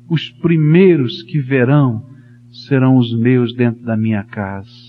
os 0.10 0.29
primeiros 0.29 1.21
que 1.23 1.39
verão 1.39 2.05
serão 2.67 2.97
os 2.97 3.17
meus 3.17 3.53
dentro 3.53 3.84
da 3.84 3.95
minha 3.95 4.23
casa. 4.23 4.88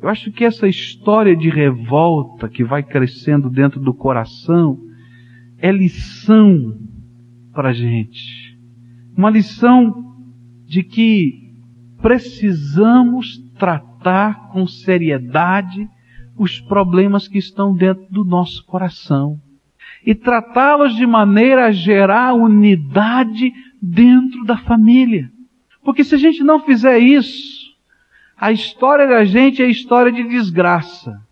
Eu 0.00 0.08
acho 0.08 0.30
que 0.30 0.44
essa 0.44 0.68
história 0.68 1.34
de 1.34 1.48
revolta 1.48 2.48
que 2.48 2.62
vai 2.62 2.82
crescendo 2.82 3.48
dentro 3.48 3.80
do 3.80 3.94
coração 3.94 4.78
é 5.58 5.72
lição 5.72 6.78
para 7.52 7.70
a 7.70 7.72
gente. 7.72 8.58
Uma 9.16 9.30
lição 9.30 10.14
de 10.66 10.82
que 10.82 11.54
precisamos 12.02 13.38
tratar 13.58 14.50
com 14.50 14.66
seriedade 14.66 15.88
os 16.36 16.60
problemas 16.60 17.26
que 17.26 17.38
estão 17.38 17.74
dentro 17.74 18.06
do 18.10 18.24
nosso 18.24 18.64
coração 18.66 19.40
e 20.04 20.14
tratá-los 20.14 20.94
de 20.94 21.06
maneira 21.06 21.66
a 21.66 21.72
gerar 21.72 22.34
unidade 22.34 23.52
dentro 23.82 24.44
da 24.44 24.56
família. 24.58 25.30
Porque 25.82 26.04
se 26.04 26.14
a 26.14 26.18
gente 26.18 26.44
não 26.44 26.60
fizer 26.60 26.98
isso, 26.98 27.65
a 28.36 28.52
história 28.52 29.06
da 29.06 29.24
gente 29.24 29.62
é 29.62 29.66
história 29.66 30.12
de 30.12 30.22
desgraça. 30.24 31.22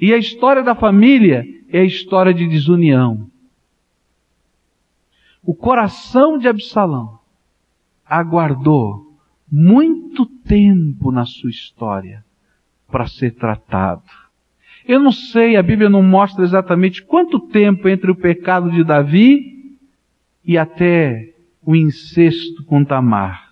E 0.00 0.14
a 0.14 0.16
história 0.16 0.62
da 0.62 0.74
família 0.74 1.46
é 1.68 1.80
a 1.80 1.84
história 1.84 2.32
de 2.32 2.46
desunião. 2.46 3.28
O 5.44 5.54
coração 5.54 6.38
de 6.38 6.48
Absalão 6.48 7.18
aguardou 8.06 9.14
muito 9.50 10.24
tempo 10.24 11.12
na 11.12 11.26
sua 11.26 11.50
história 11.50 12.24
para 12.90 13.06
ser 13.06 13.32
tratado. 13.32 14.02
Eu 14.86 14.98
não 14.98 15.12
sei, 15.12 15.56
a 15.56 15.62
Bíblia 15.62 15.90
não 15.90 16.02
mostra 16.02 16.42
exatamente 16.42 17.02
quanto 17.02 17.38
tempo 17.38 17.88
entre 17.88 18.10
o 18.10 18.16
pecado 18.16 18.70
de 18.70 18.82
Davi 18.82 19.78
e 20.44 20.56
até 20.56 21.34
o 21.62 21.76
incesto 21.76 22.64
com 22.64 22.84
Tamar. 22.84 23.50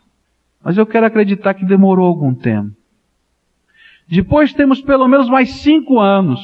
Mas 0.63 0.77
eu 0.77 0.87
quero 0.87 1.07
acreditar 1.07 1.55
que 1.55 1.65
demorou 1.65 2.07
algum 2.07 2.35
tempo. 2.35 2.78
Depois 4.09 4.55
temos 4.55 4.81
pelo 4.81 5.07
menos 5.07 5.29
mais 5.29 5.51
cinco 5.57 6.01
anos. 6.01 6.41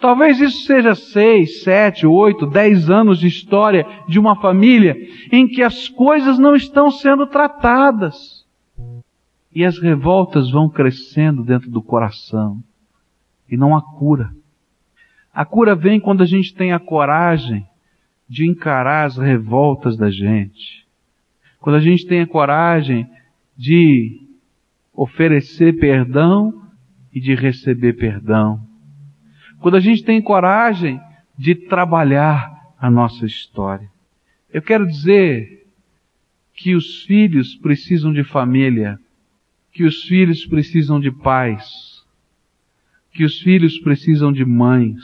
Talvez 0.00 0.40
isso 0.40 0.66
seja 0.66 0.94
seis, 0.94 1.62
sete, 1.62 2.06
oito, 2.06 2.46
dez 2.46 2.90
anos 2.90 3.18
de 3.18 3.26
história 3.26 3.86
de 4.08 4.18
uma 4.18 4.36
família 4.36 4.96
em 5.30 5.46
que 5.46 5.62
as 5.62 5.88
coisas 5.88 6.38
não 6.38 6.54
estão 6.54 6.90
sendo 6.90 7.26
tratadas. 7.26 8.44
E 9.54 9.64
as 9.64 9.78
revoltas 9.78 10.50
vão 10.50 10.68
crescendo 10.68 11.42
dentro 11.42 11.70
do 11.70 11.82
coração. 11.82 12.62
E 13.48 13.56
não 13.56 13.76
há 13.76 13.82
cura. 13.82 14.30
A 15.32 15.44
cura 15.44 15.74
vem 15.74 16.00
quando 16.00 16.22
a 16.22 16.26
gente 16.26 16.54
tem 16.54 16.72
a 16.72 16.78
coragem 16.78 17.66
de 18.28 18.46
encarar 18.46 19.04
as 19.04 19.16
revoltas 19.16 19.96
da 19.96 20.10
gente. 20.10 20.86
Quando 21.60 21.76
a 21.76 21.80
gente 21.80 22.06
tem 22.06 22.20
a 22.20 22.26
coragem 22.26 23.08
de 23.56 24.20
oferecer 24.94 25.78
perdão 25.78 26.65
e 27.16 27.20
de 27.20 27.34
receber 27.34 27.94
perdão. 27.94 28.60
Quando 29.58 29.76
a 29.78 29.80
gente 29.80 30.04
tem 30.04 30.20
coragem 30.20 31.00
de 31.38 31.54
trabalhar 31.54 32.74
a 32.78 32.90
nossa 32.90 33.24
história. 33.24 33.90
Eu 34.52 34.60
quero 34.60 34.86
dizer 34.86 35.66
que 36.52 36.74
os 36.74 37.04
filhos 37.04 37.54
precisam 37.54 38.12
de 38.12 38.22
família, 38.22 38.98
que 39.72 39.84
os 39.84 40.02
filhos 40.02 40.44
precisam 40.44 41.00
de 41.00 41.10
pais, 41.10 42.04
que 43.12 43.24
os 43.24 43.40
filhos 43.40 43.78
precisam 43.78 44.30
de 44.30 44.44
mães, 44.44 45.02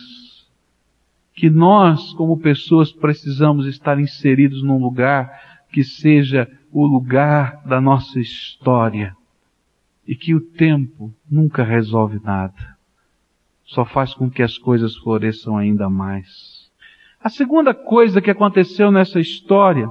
que 1.34 1.48
nós, 1.48 2.12
como 2.12 2.38
pessoas, 2.40 2.92
precisamos 2.92 3.66
estar 3.66 3.98
inseridos 3.98 4.62
num 4.62 4.76
lugar 4.76 5.64
que 5.72 5.82
seja 5.82 6.46
o 6.70 6.84
lugar 6.84 7.62
da 7.64 7.80
nossa 7.80 8.20
história 8.20 9.16
e 10.06 10.14
que 10.14 10.34
o 10.34 10.40
tempo 10.40 11.14
nunca 11.30 11.62
resolve 11.62 12.20
nada. 12.22 12.76
Só 13.64 13.84
faz 13.84 14.12
com 14.14 14.30
que 14.30 14.42
as 14.42 14.58
coisas 14.58 14.96
floresçam 14.96 15.56
ainda 15.56 15.88
mais. 15.88 16.70
A 17.22 17.28
segunda 17.28 17.72
coisa 17.72 18.20
que 18.20 18.30
aconteceu 18.30 18.90
nessa 18.90 19.20
história 19.20 19.88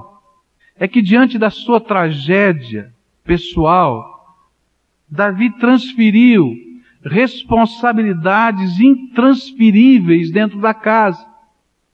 é 0.76 0.86
que 0.86 1.00
diante 1.00 1.38
da 1.38 1.50
sua 1.50 1.80
tragédia 1.80 2.92
pessoal, 3.24 4.36
Davi 5.08 5.50
transferiu 5.58 6.54
responsabilidades 7.04 8.78
intransferíveis 8.78 10.30
dentro 10.30 10.60
da 10.60 10.74
casa. 10.74 11.26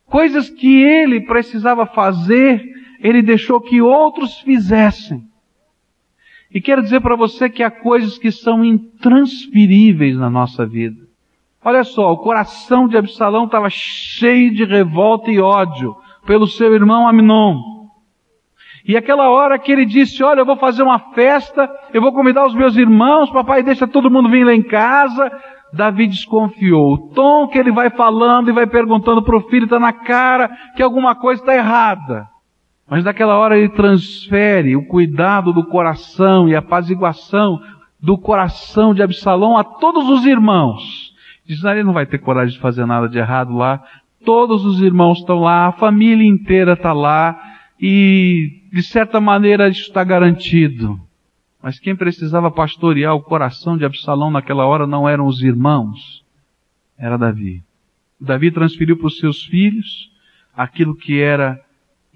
Coisas 0.07 0.51
que 0.51 0.83
ele 0.83 1.21
precisava 1.21 1.87
fazer, 1.87 2.65
ele 3.01 3.23
deixou 3.23 3.61
que 3.61 3.81
outros 3.81 4.39
fizessem. 4.41 5.28
E 6.53 6.61
quero 6.61 6.83
dizer 6.83 7.01
para 7.01 7.17
você 7.17 7.51
que 7.51 7.63
há 7.63 7.71
coisas 7.71 8.17
que 8.17 8.31
são 8.31 8.65
intransferíveis 8.65 10.17
na 10.17 10.31
nossa 10.31 10.65
vida. 10.65 11.07
Olha 11.63 11.85
só, 11.85 12.13
o 12.13 12.19
coração 12.19 12.89
de 12.89 12.97
Absalão 12.97 13.45
estava 13.45 13.69
cheio 13.69 14.55
de 14.55 14.65
revolta 14.65 15.31
e 15.31 15.41
ódio 15.41 15.95
pelo 16.27 16.47
seu 16.47 16.73
irmão 16.75 17.07
Aminon. 17.07 17.61
E 18.87 18.97
aquela 18.97 19.29
hora 19.29 19.59
que 19.59 19.71
ele 19.71 19.85
disse, 19.85 20.23
olha, 20.23 20.41
eu 20.41 20.47
vou 20.47 20.57
fazer 20.57 20.83
uma 20.83 20.99
festa, 21.13 21.71
eu 21.93 22.01
vou 22.01 22.13
convidar 22.13 22.47
os 22.47 22.55
meus 22.55 22.75
irmãos, 22.75 23.31
papai 23.31 23.63
deixa 23.63 23.87
todo 23.87 24.11
mundo 24.11 24.31
vir 24.31 24.45
lá 24.45 24.55
em 24.55 24.63
casa. 24.63 25.31
Davi 25.75 26.07
desconfiou. 26.07 26.95
O 26.95 27.09
tom 27.11 27.49
que 27.49 27.59
ele 27.59 27.71
vai 27.71 27.91
falando 27.91 28.49
e 28.49 28.53
vai 28.55 28.67
perguntando 28.67 29.23
para 29.23 29.37
o 29.37 29.43
filho 29.49 29.65
está 29.65 29.79
na 29.79 29.93
cara 29.93 30.49
que 30.75 30.83
alguma 30.83 31.15
coisa 31.15 31.43
está 31.43 31.55
errada. 31.55 32.27
Mas 32.91 33.05
naquela 33.05 33.37
hora 33.37 33.59
ele 33.59 33.69
transfere 33.69 34.75
o 34.75 34.87
cuidado 34.87 35.53
do 35.53 35.65
coração 35.65 36.49
e 36.49 36.55
a 36.55 36.61
apaziguação 36.61 37.61
do 38.01 38.17
coração 38.17 38.95
de 38.95 39.03
Absalão 39.03 39.59
a 39.59 39.65
todos 39.65 40.09
os 40.09 40.25
irmãos. 40.25 41.13
Diz, 41.47 41.63
ele 41.65 41.83
não 41.83 41.93
vai 41.93 42.07
ter 42.07 42.19
coragem 42.19 42.55
de 42.55 42.61
fazer 42.61 42.87
nada 42.87 43.09
de 43.09 43.19
errado 43.19 43.55
lá. 43.55 43.83
Todos 44.25 44.65
os 44.65 44.81
irmãos 44.81 45.19
estão 45.19 45.41
lá, 45.41 45.67
a 45.67 45.73
família 45.73 46.27
inteira 46.27 46.73
está 46.73 46.93
lá 46.93 47.39
e, 47.81 48.63
de 48.73 48.83
certa 48.83 49.21
maneira, 49.21 49.69
isso 49.69 49.83
está 49.83 50.03
garantido. 50.03 50.99
Mas 51.63 51.79
quem 51.79 51.95
precisava 51.95 52.51
pastorear 52.51 53.15
o 53.15 53.23
coração 53.23 53.77
de 53.77 53.85
Absalão 53.85 54.31
naquela 54.31 54.67
hora 54.67 54.87
não 54.87 55.09
eram 55.09 55.27
os 55.27 55.43
irmãos, 55.43 56.25
era 56.97 57.19
Davi. 57.19 57.63
Davi 58.21 58.51
transferiu 58.51 58.97
para 58.97 59.07
os 59.07 59.19
seus 59.19 59.45
filhos 59.45 60.11
aquilo 60.57 60.95
que 60.95 61.21
era 61.21 61.61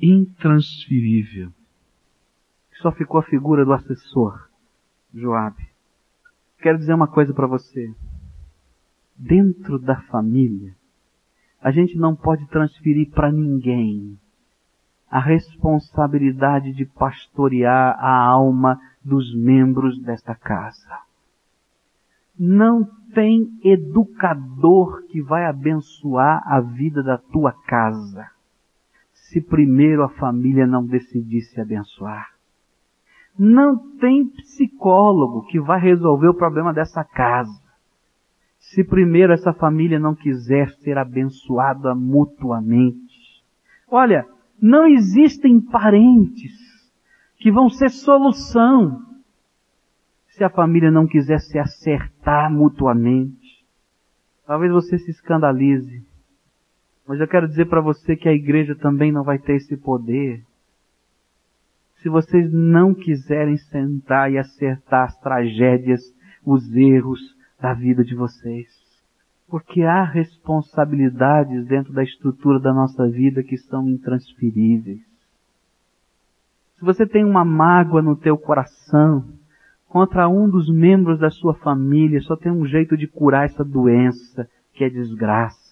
intransferível. 0.02 1.52
Só 2.80 2.90
ficou 2.90 3.20
a 3.20 3.24
figura 3.24 3.64
do 3.64 3.72
assessor, 3.72 4.48
Joabe. 5.14 5.68
Quero 6.58 6.78
dizer 6.78 6.92
uma 6.92 7.06
coisa 7.06 7.32
para 7.32 7.46
você. 7.46 7.94
Dentro 9.16 9.78
da 9.78 10.00
família, 10.02 10.74
a 11.60 11.70
gente 11.70 11.96
não 11.96 12.16
pode 12.16 12.44
transferir 12.48 13.10
para 13.10 13.30
ninguém 13.30 14.18
a 15.08 15.20
responsabilidade 15.20 16.72
de 16.72 16.84
pastorear 16.86 17.96
a 17.98 18.26
alma 18.26 18.80
dos 19.04 19.32
membros 19.34 20.00
desta 20.02 20.34
casa. 20.34 20.98
Não 22.36 22.84
tem 23.14 23.46
educador 23.62 25.04
que 25.08 25.20
vai 25.22 25.44
abençoar 25.44 26.42
a 26.46 26.60
vida 26.60 27.02
da 27.02 27.18
tua 27.18 27.52
casa 27.52 28.26
se 29.32 29.40
primeiro 29.40 30.04
a 30.04 30.10
família 30.10 30.66
não 30.66 30.84
decidir 30.86 31.40
se 31.40 31.58
abençoar. 31.58 32.28
Não 33.38 33.78
tem 33.96 34.28
psicólogo 34.28 35.46
que 35.46 35.58
vai 35.58 35.80
resolver 35.80 36.28
o 36.28 36.34
problema 36.34 36.70
dessa 36.74 37.02
casa 37.02 37.62
se 38.58 38.84
primeiro 38.84 39.32
essa 39.32 39.52
família 39.52 39.98
não 39.98 40.14
quiser 40.14 40.70
ser 40.76 40.96
abençoada 40.96 41.94
mutuamente. 41.94 43.42
Olha, 43.90 44.26
não 44.60 44.86
existem 44.86 45.60
parentes 45.60 46.52
que 47.38 47.50
vão 47.50 47.68
ser 47.70 47.90
solução 47.90 49.02
se 50.28 50.44
a 50.44 50.50
família 50.50 50.90
não 50.90 51.06
quiser 51.06 51.40
se 51.40 51.58
acertar 51.58 52.52
mutuamente. 52.52 53.64
Talvez 54.46 54.70
você 54.70 54.98
se 54.98 55.10
escandalize, 55.10 56.06
mas 57.12 57.20
eu 57.20 57.28
quero 57.28 57.46
dizer 57.46 57.66
para 57.66 57.82
você 57.82 58.16
que 58.16 58.26
a 58.26 58.32
igreja 58.32 58.74
também 58.74 59.12
não 59.12 59.22
vai 59.22 59.38
ter 59.38 59.56
esse 59.56 59.76
poder. 59.76 60.42
Se 61.96 62.08
vocês 62.08 62.50
não 62.50 62.94
quiserem 62.94 63.58
sentar 63.58 64.32
e 64.32 64.38
acertar 64.38 65.08
as 65.08 65.20
tragédias, 65.20 66.00
os 66.42 66.74
erros 66.74 67.20
da 67.60 67.74
vida 67.74 68.02
de 68.02 68.14
vocês. 68.14 68.66
Porque 69.46 69.82
há 69.82 70.02
responsabilidades 70.02 71.66
dentro 71.66 71.92
da 71.92 72.02
estrutura 72.02 72.58
da 72.58 72.72
nossa 72.72 73.06
vida 73.06 73.42
que 73.42 73.58
são 73.58 73.86
intransferíveis. 73.86 75.02
Se 76.78 76.82
você 76.82 77.06
tem 77.06 77.26
uma 77.26 77.44
mágoa 77.44 78.00
no 78.00 78.16
teu 78.16 78.38
coração, 78.38 79.28
contra 79.86 80.30
um 80.30 80.48
dos 80.48 80.66
membros 80.74 81.18
da 81.18 81.28
sua 81.28 81.52
família, 81.56 82.22
só 82.22 82.36
tem 82.36 82.50
um 82.50 82.64
jeito 82.64 82.96
de 82.96 83.06
curar 83.06 83.44
essa 83.44 83.62
doença, 83.62 84.48
que 84.72 84.82
é 84.82 84.88
desgraça. 84.88 85.62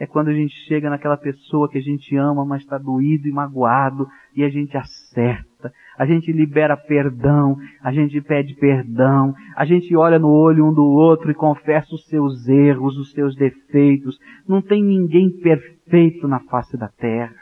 É 0.00 0.06
quando 0.06 0.28
a 0.28 0.32
gente 0.32 0.54
chega 0.66 0.88
naquela 0.88 1.18
pessoa 1.18 1.68
que 1.68 1.76
a 1.76 1.82
gente 1.82 2.16
ama, 2.16 2.42
mas 2.42 2.62
está 2.62 2.78
doído 2.78 3.28
e 3.28 3.30
magoado, 3.30 4.08
e 4.34 4.42
a 4.42 4.48
gente 4.48 4.74
acerta, 4.74 5.70
a 5.98 6.06
gente 6.06 6.32
libera 6.32 6.74
perdão, 6.74 7.54
a 7.82 7.92
gente 7.92 8.18
pede 8.22 8.54
perdão, 8.54 9.34
a 9.54 9.66
gente 9.66 9.94
olha 9.94 10.18
no 10.18 10.30
olho 10.30 10.66
um 10.66 10.72
do 10.72 10.86
outro 10.86 11.30
e 11.30 11.34
confessa 11.34 11.94
os 11.94 12.06
seus 12.06 12.48
erros, 12.48 12.96
os 12.96 13.12
seus 13.12 13.36
defeitos. 13.36 14.18
Não 14.48 14.62
tem 14.62 14.82
ninguém 14.82 15.30
perfeito 15.30 16.26
na 16.26 16.40
face 16.40 16.78
da 16.78 16.88
terra. 16.88 17.36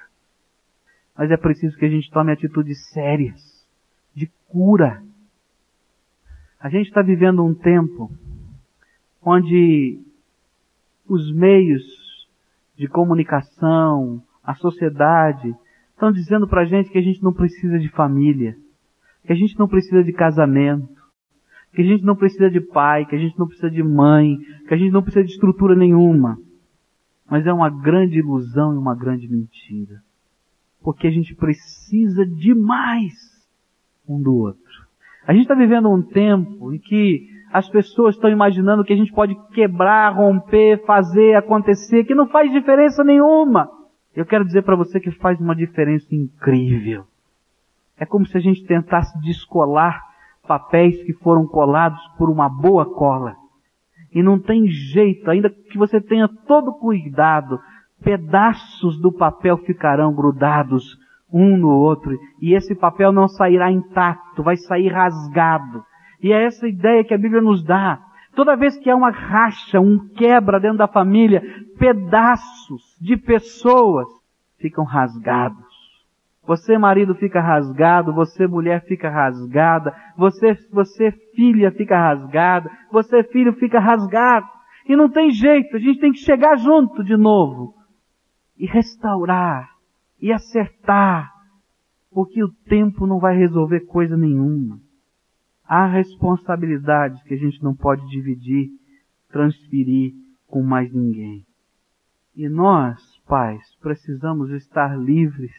Mas 1.16 1.30
é 1.30 1.36
preciso 1.36 1.78
que 1.78 1.84
a 1.84 1.90
gente 1.90 2.10
tome 2.10 2.32
atitudes 2.32 2.90
sérias, 2.90 3.40
de 4.16 4.28
cura, 4.48 5.00
a 6.58 6.68
gente 6.68 6.88
está 6.88 7.02
vivendo 7.02 7.44
um 7.44 7.54
tempo 7.54 8.10
onde 9.22 10.00
os 11.08 11.32
meios 11.32 11.97
de 12.78 12.86
comunicação, 12.86 14.22
a 14.42 14.54
sociedade, 14.54 15.52
estão 15.90 16.12
dizendo 16.12 16.46
para 16.46 16.62
a 16.62 16.64
gente 16.64 16.88
que 16.90 16.98
a 16.98 17.02
gente 17.02 17.22
não 17.22 17.32
precisa 17.32 17.76
de 17.78 17.88
família, 17.88 18.56
que 19.24 19.32
a 19.32 19.36
gente 19.36 19.58
não 19.58 19.66
precisa 19.66 20.02
de 20.04 20.12
casamento, 20.12 20.88
que 21.74 21.82
a 21.82 21.84
gente 21.84 22.04
não 22.04 22.14
precisa 22.14 22.48
de 22.48 22.60
pai, 22.60 23.04
que 23.04 23.16
a 23.16 23.18
gente 23.18 23.36
não 23.36 23.48
precisa 23.48 23.68
de 23.68 23.82
mãe, 23.82 24.38
que 24.68 24.72
a 24.72 24.76
gente 24.76 24.92
não 24.92 25.02
precisa 25.02 25.24
de 25.24 25.32
estrutura 25.32 25.74
nenhuma. 25.74 26.38
Mas 27.28 27.46
é 27.46 27.52
uma 27.52 27.68
grande 27.68 28.20
ilusão 28.20 28.72
e 28.72 28.78
uma 28.78 28.94
grande 28.94 29.28
mentira. 29.28 30.00
Porque 30.80 31.08
a 31.08 31.10
gente 31.10 31.34
precisa 31.34 32.24
demais 32.24 33.12
um 34.08 34.22
do 34.22 34.34
outro. 34.34 34.86
A 35.26 35.32
gente 35.32 35.42
está 35.42 35.54
vivendo 35.54 35.90
um 35.90 36.00
tempo 36.00 36.72
em 36.72 36.78
que 36.78 37.28
as 37.52 37.68
pessoas 37.68 38.14
estão 38.14 38.30
imaginando 38.30 38.84
que 38.84 38.92
a 38.92 38.96
gente 38.96 39.12
pode 39.12 39.34
quebrar, 39.52 40.14
romper, 40.14 40.84
fazer, 40.84 41.34
acontecer, 41.34 42.04
que 42.04 42.14
não 42.14 42.28
faz 42.28 42.50
diferença 42.52 43.02
nenhuma. 43.02 43.70
Eu 44.14 44.26
quero 44.26 44.44
dizer 44.44 44.62
para 44.62 44.76
você 44.76 45.00
que 45.00 45.10
faz 45.12 45.40
uma 45.40 45.54
diferença 45.54 46.14
incrível. 46.14 47.04
É 47.98 48.04
como 48.04 48.26
se 48.26 48.36
a 48.36 48.40
gente 48.40 48.64
tentasse 48.66 49.18
descolar 49.20 50.02
papéis 50.46 51.02
que 51.04 51.12
foram 51.12 51.46
colados 51.46 52.00
por 52.16 52.30
uma 52.30 52.48
boa 52.48 52.86
cola. 52.86 53.36
E 54.12 54.22
não 54.22 54.38
tem 54.38 54.66
jeito, 54.66 55.30
ainda 55.30 55.50
que 55.50 55.76
você 55.76 56.00
tenha 56.00 56.28
todo 56.46 56.72
cuidado, 56.72 57.60
pedaços 58.02 58.98
do 59.00 59.12
papel 59.12 59.58
ficarão 59.58 60.14
grudados 60.14 60.96
um 61.30 61.58
no 61.58 61.68
outro, 61.68 62.18
e 62.40 62.54
esse 62.54 62.74
papel 62.74 63.12
não 63.12 63.28
sairá 63.28 63.70
intacto, 63.70 64.42
vai 64.42 64.56
sair 64.56 64.88
rasgado. 64.88 65.84
E 66.22 66.32
é 66.32 66.44
essa 66.44 66.66
ideia 66.66 67.04
que 67.04 67.14
a 67.14 67.18
Bíblia 67.18 67.40
nos 67.40 67.62
dá. 67.62 68.00
Toda 68.34 68.56
vez 68.56 68.76
que 68.76 68.90
há 68.90 68.96
uma 68.96 69.10
racha, 69.10 69.80
um 69.80 70.08
quebra 70.10 70.60
dentro 70.60 70.78
da 70.78 70.88
família, 70.88 71.42
pedaços 71.78 72.96
de 73.00 73.16
pessoas 73.16 74.06
ficam 74.58 74.84
rasgados. 74.84 75.66
Você 76.46 76.78
marido 76.78 77.14
fica 77.14 77.40
rasgado, 77.40 78.12
você 78.12 78.46
mulher 78.46 78.84
fica 78.86 79.10
rasgada, 79.10 79.94
você, 80.16 80.54
você 80.72 81.12
filha 81.34 81.70
fica 81.70 81.98
rasgada, 81.98 82.70
você 82.90 83.22
filho 83.22 83.52
fica 83.54 83.78
rasgado. 83.78 84.46
E 84.88 84.96
não 84.96 85.10
tem 85.10 85.30
jeito, 85.30 85.76
a 85.76 85.78
gente 85.78 86.00
tem 86.00 86.12
que 86.12 86.18
chegar 86.18 86.56
junto 86.56 87.04
de 87.04 87.16
novo 87.16 87.74
e 88.56 88.66
restaurar 88.66 89.68
e 90.20 90.32
acertar, 90.32 91.30
porque 92.10 92.42
o 92.42 92.48
tempo 92.48 93.06
não 93.06 93.18
vai 93.18 93.36
resolver 93.36 93.80
coisa 93.80 94.16
nenhuma. 94.16 94.80
Há 95.68 95.86
responsabilidades 95.86 97.22
que 97.24 97.34
a 97.34 97.36
gente 97.36 97.62
não 97.62 97.74
pode 97.74 98.08
dividir, 98.08 98.70
transferir 99.30 100.14
com 100.46 100.62
mais 100.62 100.90
ninguém. 100.92 101.44
E 102.34 102.48
nós, 102.48 102.98
pais, 103.26 103.62
precisamos 103.80 104.50
estar 104.50 104.98
livres 104.98 105.52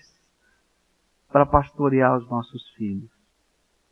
para 1.31 1.45
pastorear 1.45 2.17
os 2.17 2.27
nossos 2.27 2.67
filhos. 2.71 3.11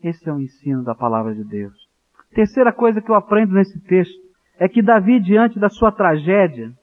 Esse 0.01 0.27
é 0.27 0.33
o 0.33 0.39
ensino 0.39 0.83
da 0.83 0.95
palavra 0.95 1.35
de 1.35 1.43
Deus. 1.43 1.87
Terceira 2.33 2.73
coisa 2.73 3.01
que 3.01 3.11
eu 3.11 3.15
aprendo 3.15 3.53
nesse 3.53 3.79
texto 3.81 4.17
é 4.57 4.67
que 4.67 4.81
Davi, 4.81 5.19
diante 5.19 5.59
da 5.59 5.69
sua 5.69 5.91
tragédia, 5.91 6.73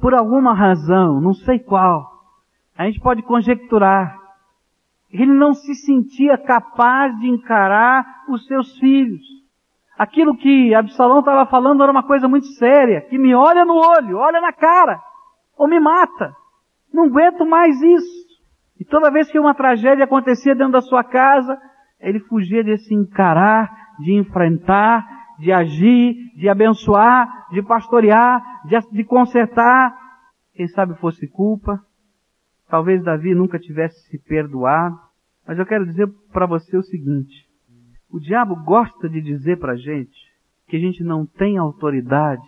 por 0.00 0.14
alguma 0.14 0.54
razão, 0.54 1.20
não 1.20 1.34
sei 1.34 1.58
qual, 1.58 2.08
a 2.76 2.84
gente 2.84 3.00
pode 3.00 3.22
conjecturar. 3.22 4.16
Ele 5.10 5.32
não 5.32 5.54
se 5.54 5.74
sentia 5.74 6.36
capaz 6.36 7.18
de 7.18 7.28
encarar 7.28 8.24
os 8.28 8.46
seus 8.46 8.78
filhos. 8.78 9.22
Aquilo 9.98 10.36
que 10.36 10.74
Absalão 10.74 11.20
estava 11.20 11.46
falando 11.50 11.82
era 11.82 11.90
uma 11.90 12.02
coisa 12.02 12.28
muito 12.28 12.46
séria, 12.54 13.00
que 13.00 13.18
me 13.18 13.34
olha 13.34 13.64
no 13.64 13.74
olho, 13.74 14.18
olha 14.18 14.40
na 14.40 14.52
cara, 14.52 15.00
ou 15.56 15.66
me 15.66 15.80
mata. 15.80 16.32
Não 16.92 17.04
aguento 17.04 17.44
mais 17.44 17.80
isso. 17.82 18.28
E 18.78 18.84
toda 18.84 19.10
vez 19.10 19.30
que 19.30 19.38
uma 19.38 19.54
tragédia 19.54 20.04
acontecia 20.04 20.54
dentro 20.54 20.72
da 20.72 20.80
sua 20.80 21.02
casa, 21.02 21.58
ele 21.98 22.20
fugia 22.20 22.62
de 22.62 22.76
se 22.78 22.94
encarar, 22.94 23.68
de 23.98 24.14
enfrentar, 24.14 25.04
de 25.38 25.52
agir, 25.52 26.14
de 26.36 26.48
abençoar, 26.48 27.48
de 27.50 27.62
pastorear, 27.62 28.40
de, 28.66 28.78
de 28.92 29.04
consertar. 29.04 29.96
Quem 30.54 30.68
sabe 30.68 30.94
fosse 30.94 31.26
culpa, 31.28 31.80
Talvez 32.68 33.02
Davi 33.02 33.34
nunca 33.34 33.58
tivesse 33.58 33.98
se 34.08 34.18
perdoado, 34.18 34.98
mas 35.46 35.58
eu 35.58 35.64
quero 35.64 35.86
dizer 35.86 36.06
para 36.32 36.46
você 36.46 36.76
o 36.76 36.82
seguinte: 36.82 37.46
o 38.10 38.20
diabo 38.20 38.54
gosta 38.56 39.08
de 39.08 39.20
dizer 39.20 39.58
para 39.58 39.72
a 39.72 39.76
gente 39.76 40.28
que 40.66 40.76
a 40.76 40.78
gente 40.78 41.02
não 41.02 41.24
tem 41.24 41.56
autoridade 41.56 42.46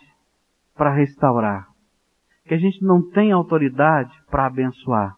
para 0.76 0.92
restaurar, 0.92 1.66
que 2.44 2.52
a 2.52 2.58
gente 2.58 2.82
não 2.84 3.10
tem 3.10 3.32
autoridade 3.32 4.12
para 4.30 4.46
abençoar, 4.46 5.16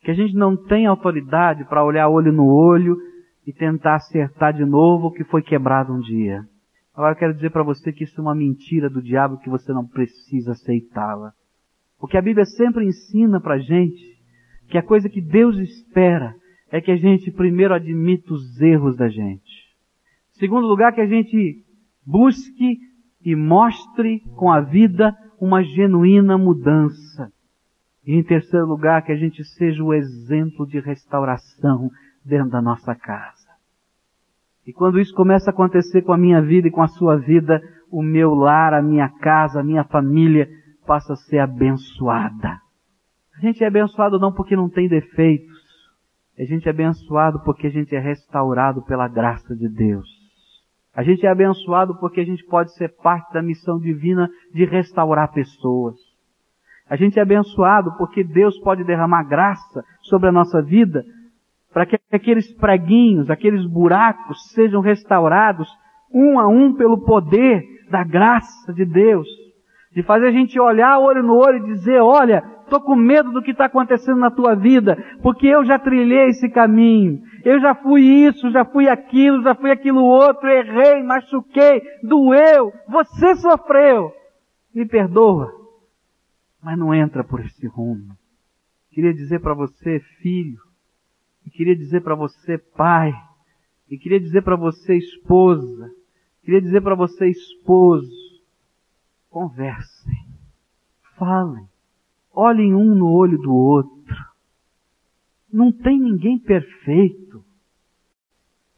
que 0.00 0.10
a 0.10 0.14
gente 0.14 0.34
não 0.34 0.56
tem 0.56 0.86
autoridade 0.86 1.64
para 1.64 1.84
olhar 1.84 2.08
olho 2.08 2.32
no 2.32 2.46
olho 2.46 2.96
e 3.46 3.52
tentar 3.52 3.94
acertar 3.94 4.52
de 4.52 4.64
novo 4.64 5.06
o 5.06 5.12
que 5.12 5.22
foi 5.24 5.40
quebrado 5.40 5.92
um 5.92 6.00
dia. 6.00 6.42
Agora 6.92 7.12
eu 7.12 7.18
quero 7.18 7.34
dizer 7.34 7.50
para 7.50 7.62
você 7.62 7.92
que 7.92 8.02
isso 8.02 8.20
é 8.20 8.22
uma 8.22 8.34
mentira 8.34 8.90
do 8.90 9.00
diabo 9.00 9.38
que 9.38 9.48
você 9.48 9.72
não 9.72 9.86
precisa 9.86 10.50
aceitá-la. 10.50 11.32
Porque 11.98 12.16
a 12.16 12.22
Bíblia 12.22 12.44
sempre 12.44 12.86
ensina 12.86 13.40
para 13.40 13.58
gente 13.58 14.16
que 14.68 14.78
a 14.78 14.82
coisa 14.82 15.08
que 15.08 15.20
Deus 15.20 15.56
espera 15.58 16.34
é 16.70 16.80
que 16.80 16.90
a 16.90 16.96
gente 16.96 17.30
primeiro 17.30 17.74
admita 17.74 18.32
os 18.32 18.60
erros 18.60 18.96
da 18.96 19.08
gente. 19.08 19.68
Segundo 20.32 20.66
lugar, 20.66 20.92
que 20.94 21.00
a 21.00 21.06
gente 21.06 21.64
busque 22.06 22.78
e 23.24 23.34
mostre 23.34 24.20
com 24.36 24.52
a 24.52 24.60
vida 24.60 25.16
uma 25.40 25.62
genuína 25.62 26.38
mudança. 26.38 27.32
E 28.06 28.14
em 28.14 28.22
terceiro 28.22 28.66
lugar, 28.66 29.02
que 29.02 29.12
a 29.12 29.16
gente 29.16 29.44
seja 29.44 29.82
o 29.82 29.92
exemplo 29.92 30.66
de 30.66 30.78
restauração 30.78 31.90
dentro 32.24 32.50
da 32.50 32.62
nossa 32.62 32.94
casa. 32.94 33.48
E 34.66 34.72
quando 34.72 35.00
isso 35.00 35.14
começa 35.14 35.50
a 35.50 35.52
acontecer 35.52 36.02
com 36.02 36.12
a 36.12 36.18
minha 36.18 36.42
vida 36.42 36.68
e 36.68 36.70
com 36.70 36.82
a 36.82 36.88
sua 36.88 37.16
vida, 37.16 37.62
o 37.90 38.02
meu 38.02 38.34
lar, 38.34 38.74
a 38.74 38.82
minha 38.82 39.08
casa, 39.08 39.60
a 39.60 39.64
minha 39.64 39.82
família 39.84 40.48
passa 40.88 41.12
a 41.12 41.16
ser 41.16 41.38
abençoada. 41.38 42.58
A 43.36 43.40
gente 43.40 43.62
é 43.62 43.66
abençoado 43.66 44.18
não 44.18 44.32
porque 44.32 44.56
não 44.56 44.70
tem 44.70 44.88
defeitos. 44.88 45.58
A 46.38 46.44
gente 46.44 46.66
é 46.66 46.70
abençoado 46.70 47.40
porque 47.44 47.66
a 47.66 47.70
gente 47.70 47.94
é 47.94 47.98
restaurado 47.98 48.80
pela 48.82 49.06
graça 49.06 49.54
de 49.54 49.68
Deus. 49.68 50.08
A 50.96 51.02
gente 51.02 51.26
é 51.26 51.28
abençoado 51.28 51.94
porque 52.00 52.20
a 52.20 52.24
gente 52.24 52.42
pode 52.46 52.74
ser 52.74 52.88
parte 52.96 53.32
da 53.34 53.42
missão 53.42 53.78
divina 53.78 54.30
de 54.52 54.64
restaurar 54.64 55.30
pessoas. 55.32 55.96
A 56.88 56.96
gente 56.96 57.18
é 57.18 57.22
abençoado 57.22 57.94
porque 57.98 58.24
Deus 58.24 58.58
pode 58.60 58.82
derramar 58.82 59.24
graça 59.24 59.84
sobre 60.02 60.30
a 60.30 60.32
nossa 60.32 60.62
vida 60.62 61.04
para 61.72 61.84
que 61.84 62.00
aqueles 62.10 62.50
preguinhos, 62.54 63.30
aqueles 63.30 63.66
buracos 63.66 64.50
sejam 64.52 64.80
restaurados 64.80 65.68
um 66.12 66.40
a 66.40 66.48
um 66.48 66.74
pelo 66.74 67.04
poder 67.04 67.62
da 67.90 68.02
graça 68.02 68.72
de 68.72 68.86
Deus. 68.86 69.28
De 69.98 70.04
fazer 70.04 70.28
a 70.28 70.30
gente 70.30 70.60
olhar 70.60 70.96
olho 71.00 71.24
no 71.24 71.34
olho 71.34 71.58
e 71.58 71.74
dizer, 71.74 72.00
olha, 72.00 72.44
estou 72.62 72.80
com 72.80 72.94
medo 72.94 73.32
do 73.32 73.42
que 73.42 73.50
está 73.50 73.64
acontecendo 73.64 74.20
na 74.20 74.30
tua 74.30 74.54
vida, 74.54 74.96
porque 75.20 75.48
eu 75.48 75.64
já 75.64 75.76
trilhei 75.76 76.28
esse 76.28 76.48
caminho. 76.48 77.20
Eu 77.44 77.58
já 77.58 77.74
fui 77.74 78.02
isso, 78.02 78.48
já 78.52 78.64
fui 78.64 78.88
aquilo, 78.88 79.42
já 79.42 79.56
fui 79.56 79.72
aquilo 79.72 80.04
outro, 80.04 80.48
errei, 80.48 81.02
machuquei, 81.02 81.82
doeu, 82.04 82.72
você 82.86 83.34
sofreu. 83.34 84.12
Me 84.72 84.86
perdoa. 84.86 85.52
Mas 86.62 86.78
não 86.78 86.94
entra 86.94 87.24
por 87.24 87.40
esse 87.40 87.66
rumo. 87.66 88.16
Queria 88.92 89.12
dizer 89.12 89.40
para 89.40 89.52
você, 89.52 89.98
filho, 90.22 90.60
e 91.44 91.50
queria 91.50 91.74
dizer 91.74 92.02
para 92.02 92.14
você, 92.14 92.56
pai, 92.56 93.12
e 93.90 93.98
queria 93.98 94.20
dizer 94.20 94.42
para 94.42 94.54
você, 94.54 94.94
esposa, 94.94 95.90
queria 96.44 96.60
dizer 96.60 96.82
para 96.82 96.94
você, 96.94 97.26
esposo, 97.26 98.27
conversem, 99.30 100.26
falem, 101.16 101.68
olhem 102.32 102.74
um 102.74 102.94
no 102.94 103.10
olho 103.10 103.38
do 103.38 103.52
outro. 103.52 104.16
Não 105.52 105.72
tem 105.72 105.98
ninguém 105.98 106.38
perfeito, 106.38 107.44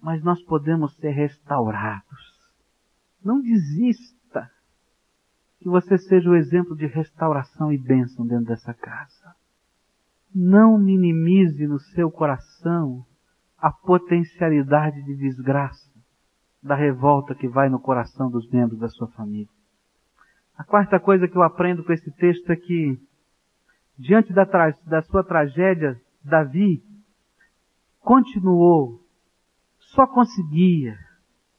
mas 0.01 0.23
nós 0.23 0.43
podemos 0.43 0.97
ser 0.97 1.11
restaurados. 1.11 2.41
Não 3.23 3.41
desista 3.41 4.51
que 5.59 5.69
você 5.69 5.99
seja 5.99 6.31
o 6.31 6.37
exemplo 6.37 6.75
de 6.75 6.87
restauração 6.87 7.73
e 7.73 7.79
bênção 7.79 8.27
dentro 8.27 8.47
dessa 8.47 8.73
casa. 8.73 9.35
Não 10.35 10.79
minimize 10.79 11.67
no 11.67 11.79
seu 11.79 12.11
coração 12.11 13.05
a 13.59 13.71
potencialidade 13.71 15.03
de 15.03 15.17
desgraça 15.17 15.91
da 16.63 16.75
revolta 16.75 17.35
que 17.35 17.49
vai 17.49 17.69
no 17.69 17.81
coração 17.81 18.31
dos 18.31 18.49
membros 18.51 18.79
da 18.79 18.89
sua 18.89 19.09
família. 19.09 19.60
A 20.61 20.65
quarta 20.65 21.01
coisa 21.01 21.27
que 21.27 21.35
eu 21.35 21.43
aprendo 21.43 21.83
com 21.83 21.91
esse 21.91 22.11
texto 22.11 22.51
é 22.51 22.55
que, 22.55 22.95
diante 23.99 24.31
da, 24.35 24.45
da 24.45 25.01
sua 25.01 25.25
tragédia, 25.25 25.99
Davi 26.23 26.85
continuou, 27.99 29.03
só 29.79 30.07
conseguia 30.07 30.99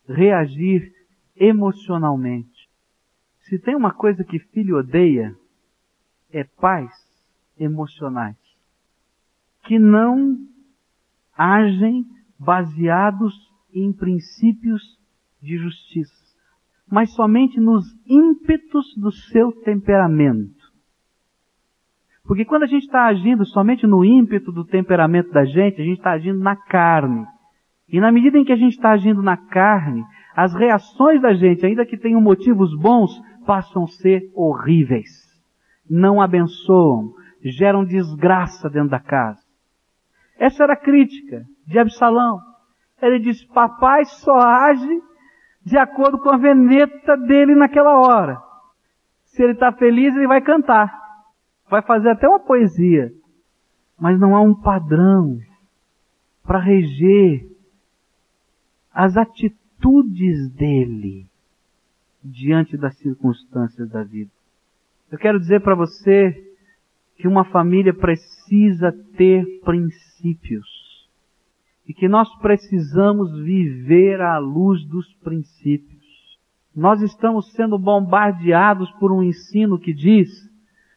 reagir 0.08 0.94
emocionalmente. 1.36 2.70
Se 3.40 3.58
tem 3.58 3.76
uma 3.76 3.92
coisa 3.92 4.24
que 4.24 4.38
filho 4.38 4.78
odeia, 4.78 5.36
é 6.32 6.44
pais 6.44 6.94
emocionais, 7.58 8.38
que 9.64 9.80
não 9.80 10.38
agem 11.36 12.06
baseados 12.38 13.34
em 13.74 13.92
princípios 13.92 15.00
de 15.42 15.58
justiça, 15.58 16.22
mas 16.92 17.14
somente 17.14 17.58
nos 17.58 17.86
ímpetos 18.06 18.86
do 18.98 19.12
seu 19.12 19.54
temperamento. 19.64 20.60
Porque 22.26 22.44
quando 22.44 22.64
a 22.64 22.68
gente 22.68 22.84
está 22.84 23.06
agindo 23.06 23.46
somente 23.46 23.88
no 23.88 24.04
ímpeto 24.04 24.52
do 24.52 24.66
temperamento 24.66 25.32
da 25.32 25.46
gente, 25.46 25.82
a 25.82 25.86
gente 25.86 25.98
está 25.98 26.12
agindo 26.12 26.40
na 26.40 26.56
carne. 26.56 27.26
E 27.88 28.00
na 28.00 28.12
medida 28.12 28.38
em 28.38 28.44
que 28.44 28.52
a 28.52 28.58
gente 28.58 28.74
está 28.74 28.92
agindo 28.92 29.22
na 29.22 29.38
carne, 29.38 30.04
as 30.36 30.54
reações 30.54 31.22
da 31.22 31.34
gente, 31.34 31.66
ainda 31.66 31.86
que 31.86 31.98
tenham 31.98 32.22
motivos 32.22 32.78
bons, 32.78 33.12
passam 33.46 33.84
a 33.84 33.88
ser 33.88 34.22
horríveis. 34.36 35.10
Não 35.90 36.22
abençoam, 36.22 37.14
geram 37.44 37.86
desgraça 37.86 38.70
dentro 38.70 38.90
da 38.90 39.00
casa. 39.00 39.42
Essa 40.38 40.64
era 40.64 40.74
a 40.74 40.78
crítica 40.78 41.44
de 41.68 41.80
Absalão. 41.80 42.40
Ele 43.02 43.20
diz, 43.20 43.44
papai 43.48 44.06
só 44.06 44.38
age 44.38 45.02
de 45.63 45.78
acordo 45.78 46.17
com 46.19 46.30
a 46.30 46.38
veneta 46.38 47.15
dele 47.17 47.56
naquela 47.56 48.00
hora. 48.00 48.41
Se 49.26 49.43
ele 49.43 49.54
está 49.54 49.71
feliz, 49.71 50.15
ele 50.15 50.28
vai 50.28 50.41
cantar 50.41 51.02
vai 51.71 51.82
fazer 51.82 52.10
até 52.10 52.28
uma 52.28 52.41
poesia, 52.41 53.13
mas 53.97 54.19
não 54.19 54.36
há 54.36 54.41
um 54.41 54.54
padrão 54.54 55.39
para 56.43 56.60
reger 56.60 57.50
as 58.93 59.15
atitudes 59.15 60.50
dele 60.52 61.26
diante 62.21 62.76
das 62.76 62.97
circunstâncias 62.97 63.89
da 63.89 64.04
vida. 64.04 64.30
Eu 65.10 65.17
quero 65.17 65.39
dizer 65.39 65.62
para 65.62 65.74
você 65.74 66.36
que 67.15 67.26
uma 67.26 67.45
família 67.45 67.93
precisa 67.93 68.91
ter 69.15 69.45
princípios 69.63 70.67
e 71.92 71.94
que 71.94 72.08
nós 72.08 72.34
precisamos 72.38 73.38
viver 73.44 74.22
à 74.22 74.38
luz 74.38 74.82
dos 74.86 75.14
princípios. 75.16 76.00
Nós 76.74 77.02
estamos 77.02 77.52
sendo 77.52 77.78
bombardeados 77.78 78.90
por 78.92 79.12
um 79.12 79.22
ensino 79.22 79.78
que 79.78 79.94
diz 79.94 80.30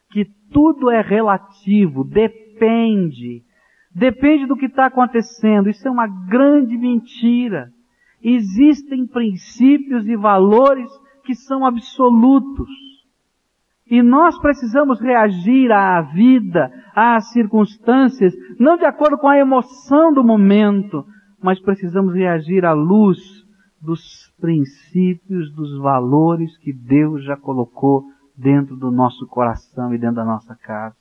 que 0.09 0.23
tudo 0.53 0.89
é 0.89 1.01
relativo, 1.01 2.05
depende. 2.05 3.43
Depende 3.93 4.45
do 4.45 4.55
que 4.55 4.67
está 4.67 4.85
acontecendo. 4.85 5.69
Isso 5.69 5.85
é 5.85 5.91
uma 5.91 6.07
grande 6.07 6.77
mentira. 6.77 7.73
Existem 8.23 9.05
princípios 9.05 10.07
e 10.07 10.15
valores 10.15 10.89
que 11.25 11.35
são 11.35 11.65
absolutos. 11.65 12.69
E 13.89 14.01
nós 14.01 14.37
precisamos 14.39 14.99
reagir 14.99 15.71
à 15.71 16.01
vida, 16.01 16.71
às 16.95 17.31
circunstâncias, 17.31 18.33
não 18.59 18.77
de 18.77 18.85
acordo 18.85 19.17
com 19.17 19.27
a 19.27 19.37
emoção 19.37 20.11
do 20.11 20.23
momento, 20.23 21.05
mas 21.41 21.59
precisamos 21.59 22.13
reagir 22.13 22.65
à 22.65 22.73
luz 22.73 23.45
dos 23.79 24.33
princípios, 24.41 25.51
dos 25.53 25.77
valores 25.77 26.57
que 26.57 26.73
Deus 26.73 27.23
já 27.23 27.37
colocou 27.37 28.03
dentro 28.35 28.75
do 28.75 28.91
nosso 28.91 29.27
coração 29.27 29.93
e 29.93 29.97
dentro 29.97 30.15
da 30.15 30.25
nossa 30.25 30.55
casa. 30.55 30.95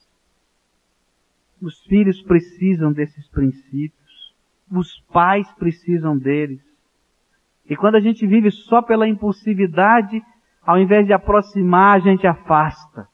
Os 1.61 1.81
filhos 1.85 2.21
precisam 2.23 2.93
desses 2.93 3.27
princípios. 3.29 4.35
Os 4.71 5.01
pais 5.13 5.51
precisam 5.55 6.17
deles. 6.17 6.61
E 7.69 7.75
quando 7.75 7.95
a 7.95 8.01
gente 8.01 8.27
vive 8.27 8.51
só 8.51 8.83
pela 8.83 9.09
impulsividade, 9.09 10.23
ao 10.67 10.79
invés 10.79 11.07
de 11.07 11.13
aproximar, 11.13 11.97
a 11.97 12.01
gente 12.01 12.27
afasta. 12.27 13.09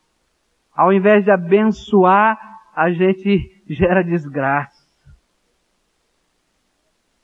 Ao 0.75 0.93
invés 0.93 1.25
de 1.25 1.31
abençoar, 1.31 2.39
a 2.75 2.91
gente 2.91 3.63
gera 3.69 4.03
desgraça. 4.03 4.81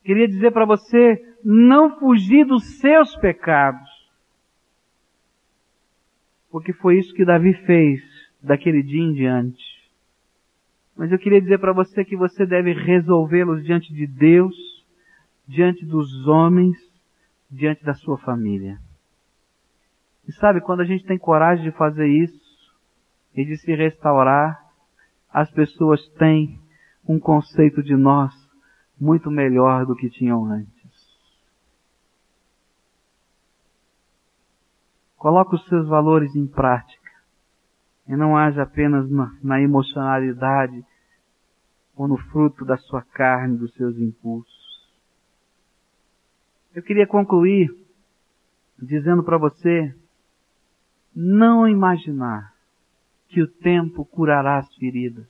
Queria 0.03 0.27
dizer 0.27 0.51
para 0.51 0.65
você, 0.65 1.21
não 1.43 1.99
fugir 1.99 2.45
dos 2.45 2.79
seus 2.79 3.15
pecados 3.17 3.97
porque 6.57 6.73
foi 6.73 6.97
isso 6.97 7.13
que 7.13 7.25
Davi 7.25 7.53
fez 7.65 8.01
daquele 8.41 8.81
dia 8.81 9.01
em 9.01 9.13
diante. 9.13 9.63
Mas 10.95 11.11
eu 11.11 11.19
queria 11.19 11.41
dizer 11.41 11.59
para 11.59 11.73
você 11.73 12.03
que 12.03 12.15
você 12.15 12.45
deve 12.45 12.73
resolvê-los 12.73 13.63
diante 13.63 13.93
de 13.93 14.07
Deus, 14.07 14.55
diante 15.47 15.85
dos 15.85 16.27
homens, 16.27 16.75
diante 17.49 17.83
da 17.83 17.93
sua 17.93 18.17
família. 18.17 18.79
E 20.27 20.33
sabe, 20.33 20.59
quando 20.59 20.81
a 20.81 20.85
gente 20.85 21.05
tem 21.05 21.17
coragem 21.17 21.63
de 21.63 21.77
fazer 21.77 22.07
isso 22.07 22.75
e 23.33 23.45
de 23.45 23.55
se 23.57 23.73
restaurar, 23.73 24.61
as 25.29 25.49
pessoas 25.51 26.05
têm 26.17 26.59
um 27.07 27.19
conceito 27.19 27.81
de 27.81 27.95
nós 27.95 28.33
muito 28.99 29.31
melhor 29.31 29.85
do 29.85 29.95
que 29.95 30.09
tinham 30.09 30.45
antes. 30.45 30.77
Coloque 35.15 35.55
os 35.55 35.65
seus 35.67 35.87
valores 35.87 36.35
em 36.35 36.45
prática. 36.45 37.07
E 38.07 38.15
não 38.15 38.37
haja 38.37 38.63
apenas 38.63 39.09
na, 39.09 39.33
na 39.41 39.61
emocionalidade 39.61 40.83
ou 41.95 42.07
no 42.07 42.17
fruto 42.17 42.63
da 42.63 42.77
sua 42.77 43.01
carne, 43.01 43.57
dos 43.57 43.73
seus 43.73 43.97
impulsos. 43.97 44.55
Eu 46.73 46.83
queria 46.83 47.07
concluir 47.07 47.69
dizendo 48.77 49.23
para 49.23 49.37
você 49.37 49.93
não 51.19 51.67
imaginar 51.67 52.53
que 53.27 53.41
o 53.41 53.47
tempo 53.47 54.05
curará 54.05 54.59
as 54.59 54.71
feridas. 54.75 55.25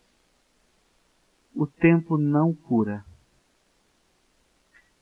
O 1.56 1.66
tempo 1.66 2.18
não 2.18 2.54
cura. 2.54 3.06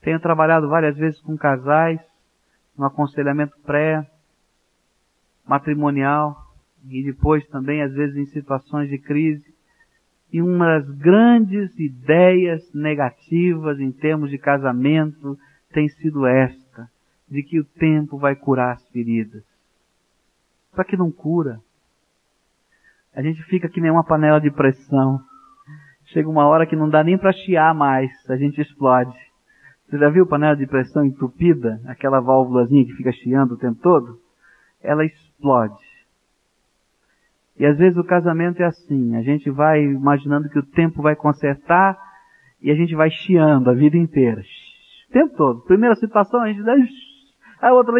Tenho 0.00 0.20
trabalhado 0.20 0.68
várias 0.68 0.96
vezes 0.96 1.20
com 1.22 1.36
casais, 1.36 2.00
no 2.78 2.84
aconselhamento 2.84 3.58
pré-matrimonial 3.64 6.36
e 6.88 7.02
depois 7.02 7.44
também 7.48 7.82
às 7.82 7.92
vezes 7.92 8.16
em 8.16 8.26
situações 8.26 8.88
de 8.88 8.98
crise. 8.98 9.52
E 10.32 10.40
uma 10.40 10.78
das 10.78 10.88
grandes 10.98 11.76
ideias 11.76 12.72
negativas 12.72 13.80
em 13.80 13.90
termos 13.90 14.30
de 14.30 14.38
casamento 14.38 15.36
tem 15.72 15.88
sido 15.88 16.28
esta, 16.28 16.88
de 17.28 17.42
que 17.42 17.58
o 17.58 17.64
tempo 17.64 18.16
vai 18.18 18.36
curar 18.36 18.74
as 18.74 18.88
feridas. 18.90 19.55
Só 20.76 20.84
que 20.84 20.96
não 20.96 21.10
cura. 21.10 21.58
A 23.14 23.22
gente 23.22 23.42
fica 23.44 23.66
que 23.66 23.80
nem 23.80 23.90
uma 23.90 24.04
panela 24.04 24.38
de 24.38 24.50
pressão. 24.50 25.18
Chega 26.04 26.28
uma 26.28 26.46
hora 26.46 26.66
que 26.66 26.76
não 26.76 26.88
dá 26.88 27.02
nem 27.02 27.16
para 27.16 27.32
chiar 27.32 27.74
mais, 27.74 28.10
a 28.28 28.36
gente 28.36 28.60
explode. 28.60 29.16
Você 29.88 29.98
já 29.98 30.10
viu 30.10 30.26
panela 30.26 30.54
de 30.54 30.66
pressão 30.66 31.04
entupida? 31.04 31.80
Aquela 31.86 32.20
válvulazinha 32.20 32.84
que 32.84 32.92
fica 32.92 33.10
chiando 33.10 33.52
o 33.52 33.56
tempo 33.56 33.80
todo? 33.80 34.20
Ela 34.82 35.04
explode. 35.04 35.82
E 37.58 37.64
às 37.64 37.78
vezes 37.78 37.96
o 37.96 38.04
casamento 38.04 38.60
é 38.60 38.66
assim, 38.66 39.16
a 39.16 39.22
gente 39.22 39.48
vai 39.50 39.82
imaginando 39.82 40.50
que 40.50 40.58
o 40.58 40.66
tempo 40.66 41.00
vai 41.00 41.16
consertar 41.16 41.98
e 42.60 42.70
a 42.70 42.74
gente 42.74 42.94
vai 42.94 43.10
chiando 43.10 43.70
a 43.70 43.72
vida 43.72 43.96
inteira. 43.96 44.42
O 45.08 45.12
tempo 45.12 45.36
todo. 45.36 45.62
Primeira 45.62 45.94
situação, 45.94 46.42
a 46.42 46.48
gente 46.48 46.62
dá 46.62 46.74
a 47.62 47.72
outra 47.72 47.94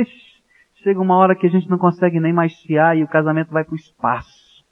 chega 0.87 1.01
uma 1.01 1.17
hora 1.17 1.35
que 1.35 1.49
a 1.49 1.51
gente 1.51 1.69
não 1.69 1.79
consegue 1.79 2.21
nem 2.21 2.33
mais 2.33 2.53
chiar 2.53 2.97
e 2.97 3.03
o 3.03 3.09
casamento 3.09 3.51
vai 3.51 3.65
para 3.65 3.73
o 3.73 3.77
espaço. 3.77 4.65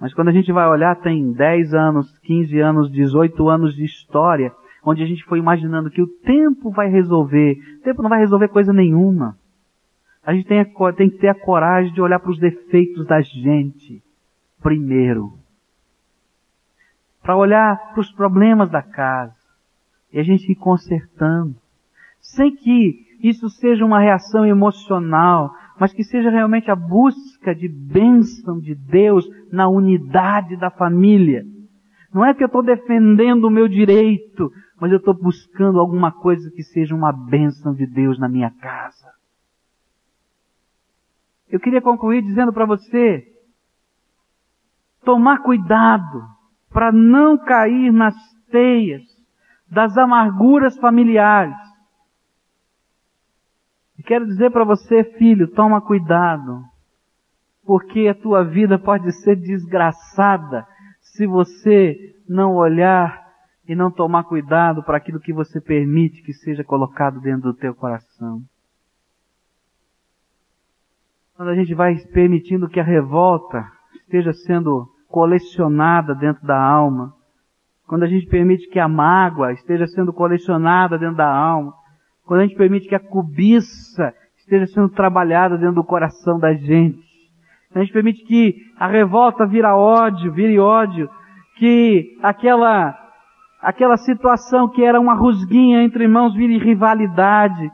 Mas 0.00 0.14
quando 0.14 0.28
a 0.28 0.32
gente 0.32 0.52
vai 0.52 0.68
olhar, 0.68 0.94
tem 0.94 1.32
10 1.32 1.74
anos, 1.74 2.16
15 2.20 2.60
anos, 2.60 2.92
18 2.92 3.48
anos 3.48 3.74
de 3.74 3.84
história, 3.84 4.52
onde 4.84 5.02
a 5.02 5.06
gente 5.06 5.24
foi 5.24 5.40
imaginando 5.40 5.90
que 5.90 6.00
o 6.00 6.06
tempo 6.06 6.70
vai 6.70 6.88
resolver. 6.88 7.58
O 7.80 7.82
tempo 7.82 8.02
não 8.02 8.08
vai 8.08 8.20
resolver 8.20 8.46
coisa 8.46 8.72
nenhuma. 8.72 9.36
A 10.24 10.32
gente 10.32 10.46
tem, 10.46 10.60
a, 10.60 10.92
tem 10.92 11.10
que 11.10 11.18
ter 11.18 11.28
a 11.28 11.34
coragem 11.34 11.92
de 11.92 12.00
olhar 12.00 12.20
para 12.20 12.30
os 12.30 12.38
defeitos 12.38 13.04
da 13.04 13.20
gente 13.20 14.00
primeiro. 14.62 15.32
Para 17.20 17.36
olhar 17.36 17.76
para 17.90 18.00
os 18.00 18.12
problemas 18.12 18.70
da 18.70 18.80
casa. 18.82 19.34
E 20.12 20.20
a 20.20 20.22
gente 20.22 20.52
ir 20.52 20.54
consertando. 20.54 21.56
Sem 22.20 22.54
que 22.54 23.07
isso 23.20 23.48
seja 23.48 23.84
uma 23.84 24.00
reação 24.00 24.46
emocional, 24.46 25.52
mas 25.78 25.92
que 25.92 26.04
seja 26.04 26.30
realmente 26.30 26.70
a 26.70 26.76
busca 26.76 27.54
de 27.54 27.68
bênção 27.68 28.58
de 28.58 28.74
Deus 28.74 29.26
na 29.50 29.68
unidade 29.68 30.56
da 30.56 30.70
família. 30.70 31.44
Não 32.12 32.24
é 32.24 32.34
que 32.34 32.42
eu 32.42 32.46
estou 32.46 32.62
defendendo 32.62 33.44
o 33.44 33.50
meu 33.50 33.68
direito, 33.68 34.50
mas 34.80 34.90
eu 34.90 34.98
estou 34.98 35.14
buscando 35.14 35.78
alguma 35.78 36.10
coisa 36.10 36.50
que 36.50 36.62
seja 36.62 36.94
uma 36.94 37.12
bênção 37.12 37.74
de 37.74 37.86
Deus 37.86 38.18
na 38.18 38.28
minha 38.28 38.50
casa. 38.50 39.12
Eu 41.50 41.58
queria 41.58 41.80
concluir 41.80 42.22
dizendo 42.22 42.52
para 42.52 42.66
você, 42.66 43.24
tomar 45.04 45.38
cuidado 45.38 46.22
para 46.70 46.92
não 46.92 47.38
cair 47.38 47.92
nas 47.92 48.14
teias 48.50 49.02
das 49.70 49.96
amarguras 49.96 50.76
familiares. 50.78 51.56
E 53.98 54.02
quero 54.02 54.26
dizer 54.26 54.50
para 54.50 54.64
você, 54.64 55.02
filho, 55.02 55.48
toma 55.48 55.80
cuidado, 55.80 56.62
porque 57.66 58.06
a 58.06 58.14
tua 58.14 58.44
vida 58.44 58.78
pode 58.78 59.10
ser 59.12 59.36
desgraçada 59.36 60.66
se 61.00 61.26
você 61.26 62.14
não 62.28 62.54
olhar 62.54 63.26
e 63.66 63.74
não 63.74 63.90
tomar 63.90 64.24
cuidado 64.24 64.82
para 64.82 64.96
aquilo 64.96 65.20
que 65.20 65.32
você 65.32 65.60
permite 65.60 66.22
que 66.22 66.32
seja 66.32 66.62
colocado 66.62 67.20
dentro 67.20 67.52
do 67.52 67.54
teu 67.54 67.74
coração. 67.74 68.40
Quando 71.34 71.50
a 71.50 71.54
gente 71.54 71.74
vai 71.74 71.94
permitindo 72.12 72.68
que 72.68 72.80
a 72.80 72.84
revolta 72.84 73.70
esteja 74.00 74.32
sendo 74.32 74.88
colecionada 75.08 76.14
dentro 76.14 76.46
da 76.46 76.60
alma, 76.60 77.14
quando 77.86 78.04
a 78.04 78.08
gente 78.08 78.26
permite 78.26 78.68
que 78.68 78.78
a 78.78 78.88
mágoa 78.88 79.52
esteja 79.52 79.86
sendo 79.86 80.12
colecionada 80.12 80.98
dentro 80.98 81.16
da 81.16 81.28
alma, 81.28 81.74
quando 82.28 82.40
a 82.40 82.46
gente 82.46 82.56
permite 82.56 82.86
que 82.86 82.94
a 82.94 83.00
cobiça 83.00 84.14
esteja 84.36 84.66
sendo 84.66 84.90
trabalhada 84.90 85.56
dentro 85.56 85.76
do 85.76 85.84
coração 85.84 86.38
da 86.38 86.52
gente, 86.52 87.02
a 87.74 87.80
gente 87.80 87.90
permite 87.90 88.22
que 88.26 88.70
a 88.78 88.86
revolta 88.86 89.46
vira 89.46 89.74
ódio, 89.74 90.30
vire 90.30 90.58
ódio, 90.58 91.08
que 91.56 92.18
aquela 92.22 92.94
aquela 93.62 93.96
situação 93.96 94.68
que 94.68 94.84
era 94.84 95.00
uma 95.00 95.14
rusguinha 95.14 95.82
entre 95.82 96.04
irmãos 96.04 96.34
vire 96.34 96.58
rivalidade. 96.58 97.72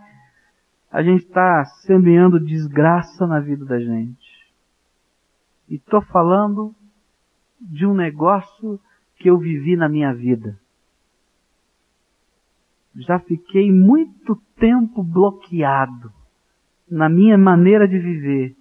A 0.88 1.02
gente 1.02 1.24
está 1.24 1.64
semeando 1.84 2.38
desgraça 2.38 3.26
na 3.26 3.40
vida 3.40 3.64
da 3.64 3.80
gente. 3.80 4.54
E 5.68 5.74
estou 5.74 6.00
falando 6.00 6.72
de 7.60 7.84
um 7.84 7.92
negócio 7.92 8.78
que 9.16 9.28
eu 9.28 9.36
vivi 9.36 9.74
na 9.74 9.88
minha 9.88 10.14
vida. 10.14 10.56
Já 12.96 13.18
fiquei 13.18 13.72
muito 13.72 14.36
tempo 14.56 15.02
bloqueado 15.02 16.12
na 16.88 17.08
minha 17.08 17.36
maneira 17.36 17.88
de 17.88 17.98
viver 17.98 18.54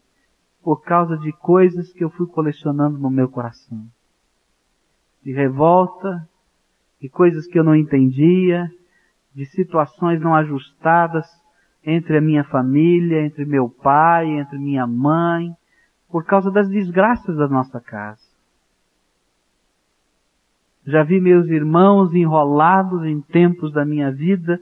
por 0.63 0.81
causa 0.81 1.17
de 1.17 1.31
coisas 1.33 1.91
que 1.93 2.03
eu 2.03 2.09
fui 2.09 2.25
colecionando 2.25 2.97
no 2.97 3.09
meu 3.09 3.29
coração. 3.29 3.85
De 5.21 5.31
revolta, 5.31 6.27
de 6.99 7.09
coisas 7.09 7.45
que 7.45 7.59
eu 7.59 7.63
não 7.63 7.75
entendia, 7.75 8.71
de 9.35 9.45
situações 9.45 10.21
não 10.21 10.33
ajustadas 10.33 11.27
entre 11.85 12.17
a 12.17 12.21
minha 12.21 12.43
família, 12.45 13.25
entre 13.25 13.45
meu 13.45 13.69
pai, 13.69 14.27
entre 14.27 14.57
minha 14.57 14.87
mãe, 14.87 15.53
por 16.09 16.23
causa 16.23 16.49
das 16.49 16.69
desgraças 16.69 17.35
da 17.35 17.47
nossa 17.47 17.81
casa. 17.81 18.32
Já 20.85 21.03
vi 21.03 21.19
meus 21.19 21.47
irmãos 21.47 22.13
enrolados 22.13 23.03
em 23.05 23.21
tempos 23.21 23.71
da 23.71 23.85
minha 23.85 24.11
vida 24.11 24.59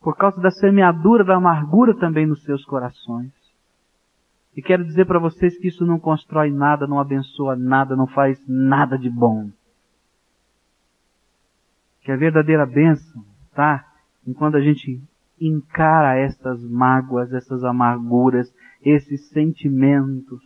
por 0.00 0.16
causa 0.16 0.40
da 0.40 0.50
semeadura 0.50 1.24
da 1.24 1.36
amargura 1.36 1.94
também 1.94 2.26
nos 2.26 2.42
seus 2.42 2.64
corações. 2.64 3.32
E 4.56 4.62
quero 4.62 4.84
dizer 4.84 5.06
para 5.06 5.18
vocês 5.18 5.56
que 5.58 5.68
isso 5.68 5.86
não 5.86 5.98
constrói 5.98 6.50
nada, 6.50 6.86
não 6.86 6.98
abençoa 6.98 7.54
nada, 7.54 7.94
não 7.94 8.06
faz 8.06 8.42
nada 8.48 8.98
de 8.98 9.08
bom 9.08 9.50
que 12.02 12.10
a 12.12 12.16
verdadeira 12.16 12.66
bênção 12.66 13.24
está 13.44 13.86
enquanto 14.26 14.56
a 14.56 14.60
gente 14.60 15.00
encara 15.40 16.18
essas 16.18 16.62
mágoas, 16.64 17.32
essas 17.32 17.62
amarguras, 17.64 18.52
esses 18.82 19.28
sentimentos 19.28 20.42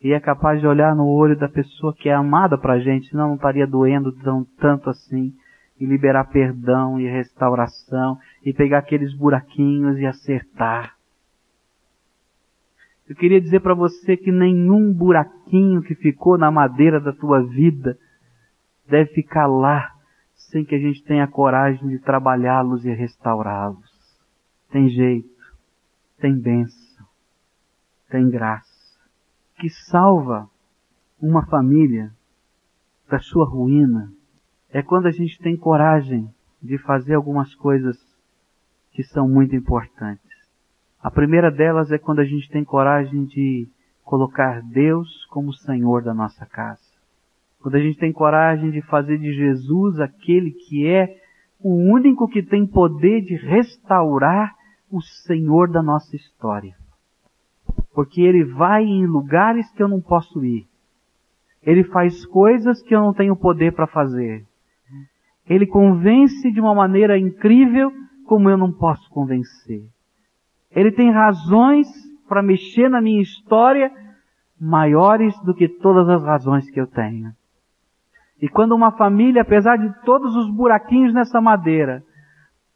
e 0.00 0.12
é 0.12 0.20
capaz 0.20 0.60
de 0.60 0.66
olhar 0.66 0.94
no 0.94 1.06
olho 1.06 1.36
da 1.36 1.48
pessoa 1.48 1.94
que 1.94 2.08
é 2.08 2.14
amada 2.14 2.56
pra 2.56 2.78
gente, 2.78 3.08
senão 3.08 3.28
não 3.28 3.34
estaria 3.34 3.66
doendo 3.66 4.12
tão, 4.12 4.44
tanto 4.58 4.88
assim, 4.90 5.34
e 5.80 5.84
liberar 5.84 6.24
perdão 6.30 7.00
e 7.00 7.08
restauração, 7.08 8.18
e 8.44 8.52
pegar 8.52 8.78
aqueles 8.78 9.14
buraquinhos 9.14 9.98
e 9.98 10.06
acertar. 10.06 10.96
Eu 13.08 13.16
queria 13.16 13.40
dizer 13.40 13.60
para 13.60 13.74
você 13.74 14.16
que 14.16 14.30
nenhum 14.30 14.92
buraquinho 14.92 15.82
que 15.82 15.94
ficou 15.94 16.36
na 16.36 16.50
madeira 16.50 17.00
da 17.00 17.12
tua 17.12 17.42
vida 17.42 17.96
deve 18.86 19.12
ficar 19.12 19.46
lá 19.46 19.92
sem 20.34 20.64
que 20.64 20.74
a 20.74 20.78
gente 20.78 21.02
tenha 21.04 21.26
coragem 21.26 21.88
de 21.88 21.98
trabalhá-los 21.98 22.84
e 22.84 22.92
restaurá-los. 22.92 23.88
Tem 24.70 24.88
jeito, 24.88 25.28
tem 26.18 26.38
bênção, 26.38 27.06
tem 28.10 28.28
graça, 28.28 28.67
que 29.58 29.68
salva 29.68 30.48
uma 31.20 31.44
família 31.46 32.10
da 33.08 33.18
sua 33.18 33.46
ruína. 33.46 34.12
É 34.70 34.82
quando 34.82 35.06
a 35.06 35.10
gente 35.10 35.38
tem 35.38 35.56
coragem 35.56 36.28
de 36.62 36.78
fazer 36.78 37.14
algumas 37.14 37.54
coisas 37.54 37.96
que 38.92 39.02
são 39.02 39.28
muito 39.28 39.54
importantes. 39.56 40.28
A 41.00 41.10
primeira 41.10 41.50
delas 41.50 41.90
é 41.90 41.98
quando 41.98 42.20
a 42.20 42.24
gente 42.24 42.48
tem 42.50 42.64
coragem 42.64 43.24
de 43.24 43.68
colocar 44.04 44.62
Deus 44.62 45.26
como 45.26 45.52
Senhor 45.52 46.02
da 46.02 46.14
nossa 46.14 46.44
casa. 46.46 46.82
Quando 47.60 47.74
a 47.74 47.80
gente 47.80 47.98
tem 47.98 48.12
coragem 48.12 48.70
de 48.70 48.80
fazer 48.82 49.18
de 49.18 49.32
Jesus 49.32 50.00
aquele 50.00 50.52
que 50.52 50.86
é 50.86 51.20
o 51.60 51.74
único 51.74 52.28
que 52.28 52.42
tem 52.42 52.66
poder 52.66 53.22
de 53.22 53.34
restaurar 53.34 54.54
o 54.90 55.00
Senhor 55.00 55.70
da 55.70 55.82
nossa 55.82 56.14
história. 56.14 56.74
Porque 57.98 58.20
Ele 58.20 58.44
vai 58.44 58.84
em 58.84 59.04
lugares 59.06 59.68
que 59.72 59.82
eu 59.82 59.88
não 59.88 60.00
posso 60.00 60.44
ir. 60.44 60.68
Ele 61.60 61.82
faz 61.82 62.24
coisas 62.24 62.80
que 62.80 62.94
eu 62.94 63.00
não 63.00 63.12
tenho 63.12 63.34
poder 63.34 63.72
para 63.72 63.88
fazer. 63.88 64.46
Ele 65.50 65.66
convence 65.66 66.48
de 66.52 66.60
uma 66.60 66.72
maneira 66.72 67.18
incrível 67.18 67.90
como 68.24 68.48
eu 68.48 68.56
não 68.56 68.70
posso 68.70 69.10
convencer. 69.10 69.82
Ele 70.70 70.92
tem 70.92 71.10
razões 71.10 71.88
para 72.28 72.40
mexer 72.40 72.88
na 72.88 73.00
minha 73.00 73.20
história 73.20 73.90
maiores 74.60 75.36
do 75.40 75.52
que 75.52 75.68
todas 75.68 76.08
as 76.08 76.22
razões 76.22 76.70
que 76.70 76.80
eu 76.80 76.86
tenho. 76.86 77.32
E 78.40 78.48
quando 78.48 78.76
uma 78.76 78.92
família, 78.92 79.42
apesar 79.42 79.76
de 79.76 79.92
todos 80.04 80.36
os 80.36 80.48
buraquinhos 80.54 81.12
nessa 81.12 81.40
madeira, 81.40 82.04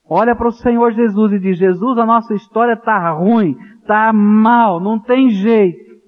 olha 0.04 0.34
para 0.34 0.48
o 0.48 0.52
Senhor 0.52 0.90
Jesus 0.90 1.30
e 1.34 1.38
diz: 1.38 1.58
Jesus, 1.58 1.96
a 1.96 2.04
nossa 2.04 2.34
história 2.34 2.72
está 2.72 3.12
ruim, 3.12 3.56
está 3.82 4.12
mal, 4.12 4.80
não 4.80 4.98
tem 4.98 5.30
jeito. 5.30 6.00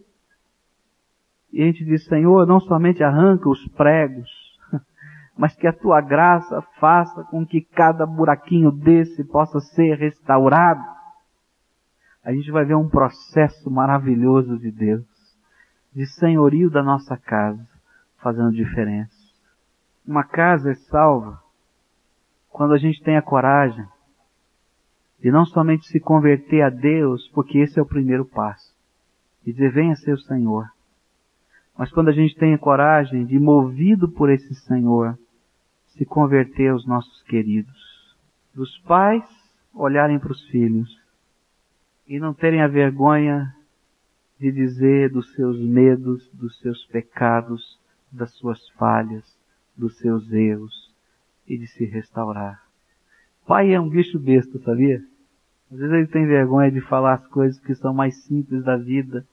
E 1.52 1.62
a 1.62 1.66
gente 1.66 1.84
diz: 1.84 2.04
Senhor, 2.06 2.46
não 2.46 2.60
somente 2.60 3.02
arranca 3.02 3.48
os 3.48 3.66
pregos, 3.68 4.30
mas 5.36 5.54
que 5.54 5.66
a 5.66 5.72
tua 5.72 6.00
graça 6.00 6.62
faça 6.80 7.22
com 7.24 7.44
que 7.44 7.60
cada 7.60 8.06
buraquinho 8.06 8.72
desse 8.72 9.22
possa 9.24 9.60
ser 9.60 9.96
restaurado. 9.98 10.82
A 12.24 12.32
gente 12.32 12.50
vai 12.50 12.64
ver 12.64 12.74
um 12.74 12.88
processo 12.88 13.70
maravilhoso 13.70 14.58
de 14.58 14.70
Deus, 14.70 15.04
de 15.94 16.06
senhorio 16.06 16.70
da 16.70 16.82
nossa 16.82 17.16
casa, 17.16 17.68
fazendo 18.18 18.50
diferença. 18.52 19.12
Uma 20.06 20.24
casa 20.24 20.70
é 20.70 20.74
salva 20.74 21.42
quando 22.50 22.72
a 22.72 22.78
gente 22.78 23.02
tem 23.02 23.16
a 23.16 23.22
coragem 23.22 23.86
de 25.24 25.30
não 25.30 25.46
somente 25.46 25.86
se 25.88 25.98
converter 25.98 26.60
a 26.60 26.68
Deus, 26.68 27.26
porque 27.28 27.56
esse 27.56 27.78
é 27.78 27.82
o 27.82 27.86
primeiro 27.86 28.26
passo, 28.26 28.76
e 29.46 29.52
dizer 29.54 29.72
venha 29.72 29.96
ser 29.96 30.12
o 30.12 30.20
Senhor, 30.20 30.68
mas 31.78 31.90
quando 31.90 32.08
a 32.08 32.12
gente 32.12 32.36
tem 32.36 32.52
a 32.52 32.58
coragem 32.58 33.24
de, 33.24 33.38
movido 33.38 34.06
por 34.06 34.28
esse 34.28 34.54
Senhor, 34.54 35.18
se 35.86 36.04
converter 36.04 36.68
aos 36.68 36.86
nossos 36.86 37.22
queridos, 37.22 38.14
dos 38.54 38.78
pais 38.80 39.24
olharem 39.72 40.18
para 40.18 40.30
os 40.30 40.46
filhos 40.48 40.94
e 42.06 42.18
não 42.18 42.34
terem 42.34 42.60
a 42.60 42.68
vergonha 42.68 43.50
de 44.38 44.52
dizer 44.52 45.10
dos 45.10 45.32
seus 45.32 45.58
medos, 45.58 46.28
dos 46.34 46.60
seus 46.60 46.84
pecados, 46.88 47.80
das 48.12 48.30
suas 48.34 48.68
falhas, 48.72 49.24
dos 49.74 49.96
seus 49.96 50.30
erros 50.30 50.94
e 51.48 51.56
de 51.56 51.66
se 51.66 51.86
restaurar. 51.86 52.62
Pai 53.46 53.72
é 53.72 53.80
um 53.80 53.88
bicho 53.88 54.18
besta, 54.18 54.58
sabia? 54.58 55.02
Às 55.74 55.80
vezes 55.80 55.92
ele 55.92 56.06
tem 56.06 56.24
vergonha 56.24 56.70
de 56.70 56.80
falar 56.82 57.14
as 57.14 57.26
coisas 57.26 57.58
que 57.58 57.74
são 57.74 57.92
mais 57.92 58.22
simples 58.22 58.62
da 58.62 58.76
vida. 58.76 59.26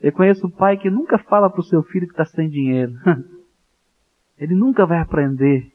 Eu 0.00 0.10
conheço 0.10 0.48
o 0.48 0.50
pai 0.50 0.76
que 0.76 0.90
nunca 0.90 1.18
fala 1.18 1.48
para 1.48 1.60
o 1.60 1.64
seu 1.64 1.84
filho 1.84 2.08
que 2.08 2.12
está 2.12 2.24
sem 2.24 2.50
dinheiro. 2.50 2.92
Ele 4.36 4.56
nunca 4.56 4.84
vai 4.84 4.98
aprender 4.98 5.72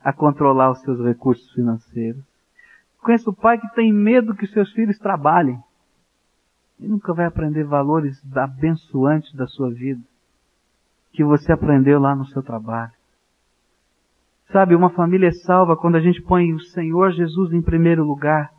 a 0.00 0.10
controlar 0.10 0.70
os 0.70 0.80
seus 0.80 0.98
recursos 1.04 1.52
financeiros. 1.52 2.22
Eu 2.96 3.02
conheço 3.02 3.28
o 3.28 3.36
pai 3.36 3.60
que 3.60 3.68
tem 3.74 3.92
medo 3.92 4.34
que 4.34 4.46
seus 4.46 4.72
filhos 4.72 4.98
trabalhem. 4.98 5.62
Ele 6.80 6.88
nunca 6.88 7.12
vai 7.12 7.26
aprender 7.26 7.64
valores 7.64 8.18
abençoantes 8.34 9.34
da 9.34 9.46
sua 9.46 9.70
vida 9.70 10.02
que 11.12 11.22
você 11.22 11.52
aprendeu 11.52 12.00
lá 12.00 12.16
no 12.16 12.24
seu 12.26 12.42
trabalho. 12.42 12.92
Sabe, 14.52 14.74
uma 14.74 14.90
família 14.90 15.28
é 15.28 15.32
salva 15.32 15.76
quando 15.76 15.96
a 15.96 16.00
gente 16.00 16.22
põe 16.22 16.52
o 16.52 16.60
Senhor 16.60 17.12
Jesus 17.12 17.52
em 17.52 17.62
primeiro 17.62 18.04
lugar 18.04 18.50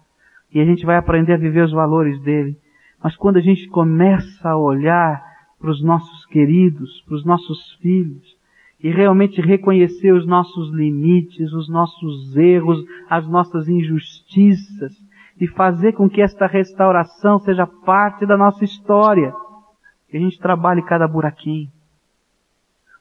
e 0.51 0.59
a 0.59 0.65
gente 0.65 0.85
vai 0.85 0.97
aprender 0.97 1.33
a 1.33 1.37
viver 1.37 1.63
os 1.63 1.71
valores 1.71 2.21
dele. 2.21 2.57
Mas 3.03 3.15
quando 3.15 3.37
a 3.37 3.41
gente 3.41 3.67
começa 3.67 4.49
a 4.49 4.57
olhar 4.57 5.23
para 5.59 5.69
os 5.69 5.83
nossos 5.83 6.25
queridos, 6.27 7.01
para 7.05 7.15
os 7.15 7.25
nossos 7.25 7.73
filhos, 7.81 8.35
e 8.79 8.89
realmente 8.91 9.41
reconhecer 9.41 10.11
os 10.11 10.27
nossos 10.27 10.71
limites, 10.73 11.51
os 11.53 11.69
nossos 11.69 12.35
erros, 12.35 12.83
as 13.09 13.27
nossas 13.27 13.67
injustiças, 13.67 14.93
e 15.39 15.47
fazer 15.47 15.93
com 15.93 16.09
que 16.09 16.21
esta 16.21 16.47
restauração 16.47 17.39
seja 17.39 17.67
parte 17.67 18.25
da 18.25 18.37
nossa 18.37 18.63
história, 18.63 19.33
que 20.09 20.17
a 20.17 20.19
gente 20.19 20.39
trabalhe 20.39 20.81
cada 20.81 21.07
buraquinho. 21.07 21.69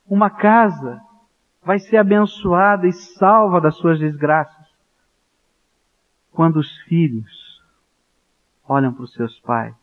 Uma 0.08 0.30
casa 0.30 1.00
vai 1.64 1.78
ser 1.78 1.96
abençoada 1.96 2.86
e 2.86 2.92
salva 2.92 3.60
das 3.60 3.76
suas 3.76 3.98
desgraças 3.98 4.64
quando 6.30 6.56
os 6.56 6.76
filhos 6.82 7.62
olham 8.68 8.92
para 8.92 9.04
os 9.04 9.12
seus 9.12 9.38
pais 9.40 9.74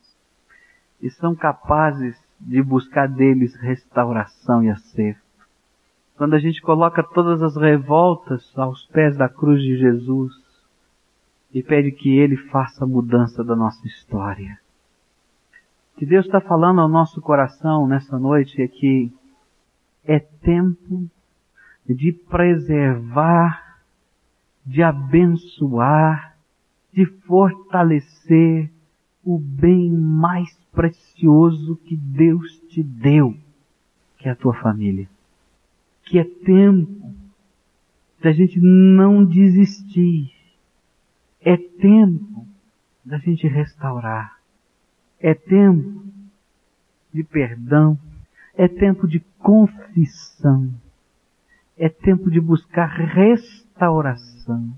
e 1.01 1.09
são 1.09 1.35
capazes 1.35 2.21
de 2.39 2.61
buscar 2.61 3.07
deles 3.07 3.55
restauração 3.55 4.63
e 4.63 4.69
acerto. 4.69 5.21
Quando 6.15 6.35
a 6.35 6.39
gente 6.39 6.61
coloca 6.61 7.01
todas 7.01 7.41
as 7.41 7.55
revoltas 7.55 8.55
aos 8.57 8.85
pés 8.87 9.17
da 9.17 9.27
cruz 9.27 9.61
de 9.61 9.77
Jesus 9.77 10.33
e 11.51 11.63
pede 11.63 11.91
que 11.91 12.17
Ele 12.17 12.37
faça 12.49 12.83
a 12.83 12.87
mudança 12.87 13.43
da 13.43 13.55
nossa 13.55 13.85
história. 13.87 14.59
Que 15.97 16.05
Deus 16.05 16.25
está 16.25 16.39
falando 16.39 16.81
ao 16.81 16.87
nosso 16.87 17.19
coração 17.21 17.87
nessa 17.87 18.19
noite 18.19 18.61
é 18.61 18.67
que 18.67 19.11
é 20.03 20.19
tempo 20.19 21.09
de 21.93 22.11
preservar, 22.11 23.79
de 24.65 24.81
abençoar, 24.83 26.37
de 26.93 27.05
fortalecer 27.05 28.71
o 29.23 29.37
bem 29.37 29.91
mais 29.91 30.53
precioso 30.71 31.75
que 31.77 31.95
Deus 31.95 32.59
te 32.69 32.83
deu, 32.83 33.35
que 34.17 34.27
é 34.27 34.31
a 34.31 34.35
tua 34.35 34.53
família. 34.55 35.07
Que 36.03 36.19
é 36.19 36.23
tempo 36.23 37.13
da 38.21 38.31
gente 38.31 38.59
não 38.59 39.23
desistir. 39.25 40.31
É 41.39 41.57
tempo 41.57 42.45
da 43.03 43.17
gente 43.17 43.47
restaurar. 43.47 44.39
É 45.19 45.33
tempo 45.33 46.03
de 47.13 47.23
perdão. 47.23 47.97
É 48.55 48.67
tempo 48.67 49.07
de 49.07 49.19
confissão. 49.39 50.73
É 51.81 51.89
tempo 51.89 52.29
de 52.29 52.39
buscar 52.39 52.85
restauração. 52.85 54.69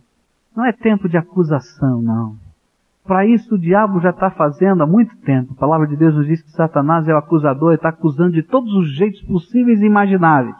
Não 0.55 0.63
é 0.63 0.71
tempo 0.71 1.09
de 1.09 1.17
acusação, 1.17 2.01
não. 2.01 2.37
Para 3.03 3.25
isso 3.25 3.55
o 3.55 3.59
diabo 3.59 3.99
já 3.99 4.11
está 4.11 4.31
fazendo 4.31 4.83
há 4.83 4.87
muito 4.87 5.13
tempo. 5.17 5.51
A 5.51 5.59
palavra 5.59 5.85
de 5.85 5.97
Deus 5.97 6.15
nos 6.15 6.25
diz 6.25 6.41
que 6.41 6.51
Satanás 6.51 7.05
é 7.05 7.13
o 7.13 7.17
acusador 7.17 7.73
e 7.73 7.75
está 7.75 7.89
acusando 7.89 8.31
de 8.31 8.41
todos 8.41 8.73
os 8.73 8.95
jeitos 8.95 9.21
possíveis 9.23 9.81
e 9.81 9.85
imagináveis. 9.85 10.55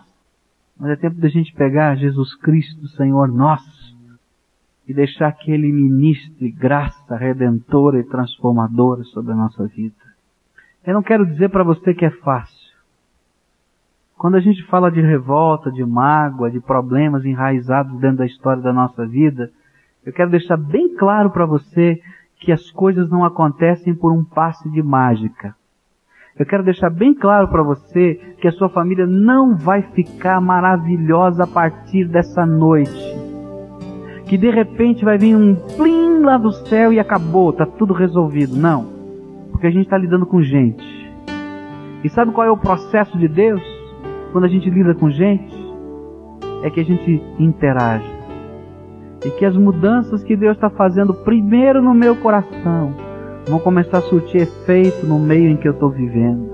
Mas 0.77 0.89
é 0.89 0.95
tempo 0.97 1.15
da 1.21 1.29
gente 1.29 1.53
pegar 1.53 1.95
Jesus 1.95 2.35
Cristo, 2.35 2.89
Senhor 2.89 3.29
nosso, 3.29 3.97
e 4.85 4.93
deixar 4.93 5.31
que 5.31 5.49
Ele 5.49 5.71
ministre 5.71 6.51
graça 6.51 7.15
redentora 7.15 8.01
e 8.01 8.03
transformadora 8.03 9.05
sobre 9.05 9.31
a 9.31 9.35
nossa 9.37 9.65
vida. 9.67 9.95
Eu 10.85 10.93
não 10.93 11.01
quero 11.01 11.25
dizer 11.25 11.47
para 11.47 11.63
você 11.63 11.93
que 11.93 12.03
é 12.03 12.11
fácil. 12.11 12.62
Quando 14.18 14.36
a 14.36 14.39
gente 14.39 14.64
fala 14.68 14.91
de 14.91 15.01
revolta, 15.01 15.72
de 15.72 15.84
mágoa, 15.84 16.49
de 16.49 16.59
problemas 16.59 17.26
enraizados 17.26 17.99
dentro 17.99 18.18
da 18.18 18.26
história 18.26 18.61
da 18.61 18.72
nossa 18.72 19.05
vida, 19.05 19.49
eu 20.05 20.14
quero 20.14 20.30
deixar 20.30 20.57
bem 20.57 20.95
claro 20.95 21.30
para 21.32 21.45
você 21.45 21.99
que 22.39 22.51
as 22.51 22.70
coisas 22.72 23.09
não 23.09 23.24
acontecem 23.24 23.95
por 23.95 24.11
um 24.11 24.24
passe 24.24 24.70
de 24.70 24.82
mágica. 24.82 25.55
Eu 26.38 26.45
quero 26.45 26.64
deixar 26.64 26.89
bem 26.89 27.14
claro 27.14 27.47
para 27.47 27.61
você 27.61 28.16
que 28.39 28.47
a 28.47 28.51
sua 28.51 28.68
família 28.68 29.05
não 29.05 29.55
vai 29.55 29.82
ficar 29.82 30.41
maravilhosa 30.41 31.43
a 31.43 31.47
partir 31.47 32.05
dessa 32.05 32.45
noite. 32.45 32.91
Que 34.28 34.38
de 34.38 34.49
repente 34.49 35.05
vai 35.05 35.18
vir 35.18 35.36
um 35.36 35.55
plim 35.78 36.22
lá 36.22 36.38
do 36.38 36.51
céu 36.51 36.91
e 36.91 36.99
acabou, 36.99 37.51
está 37.51 37.66
tudo 37.66 37.93
resolvido. 37.93 38.55
Não. 38.55 38.91
Porque 39.51 39.68
a 39.68 39.72
gente 39.72 39.84
está 39.84 39.97
lidando 39.97 40.26
com 40.26 40.41
gente. 40.41 40.84
E 42.03 42.09
sabe 42.09 42.32
qual 42.32 42.47
é 42.47 42.51
o 42.51 42.57
processo 42.57 43.18
de 43.18 43.28
Deus? 43.28 43.72
Quando 44.34 44.45
a 44.45 44.47
gente 44.47 44.67
lida 44.67 44.95
com 44.95 45.11
gente, 45.11 45.55
é 46.63 46.69
que 46.71 46.79
a 46.79 46.84
gente 46.84 47.21
interage 47.38 48.11
e 49.23 49.29
que 49.29 49.45
as 49.45 49.55
mudanças 49.55 50.23
que 50.23 50.36
Deus 50.36 50.55
está 50.55 50.71
fazendo 50.71 51.13
primeiro 51.13 51.84
no 51.84 51.93
meu 51.93 52.15
coração 52.15 52.95
vão 53.47 53.59
começar 53.59 53.99
a 53.99 54.01
surtir 54.01 54.41
efeito 54.41 55.05
no 55.05 55.19
meio 55.19 55.49
em 55.49 55.55
que 55.55 55.67
eu 55.67 55.73
estou 55.73 55.91
vivendo. 55.91 56.53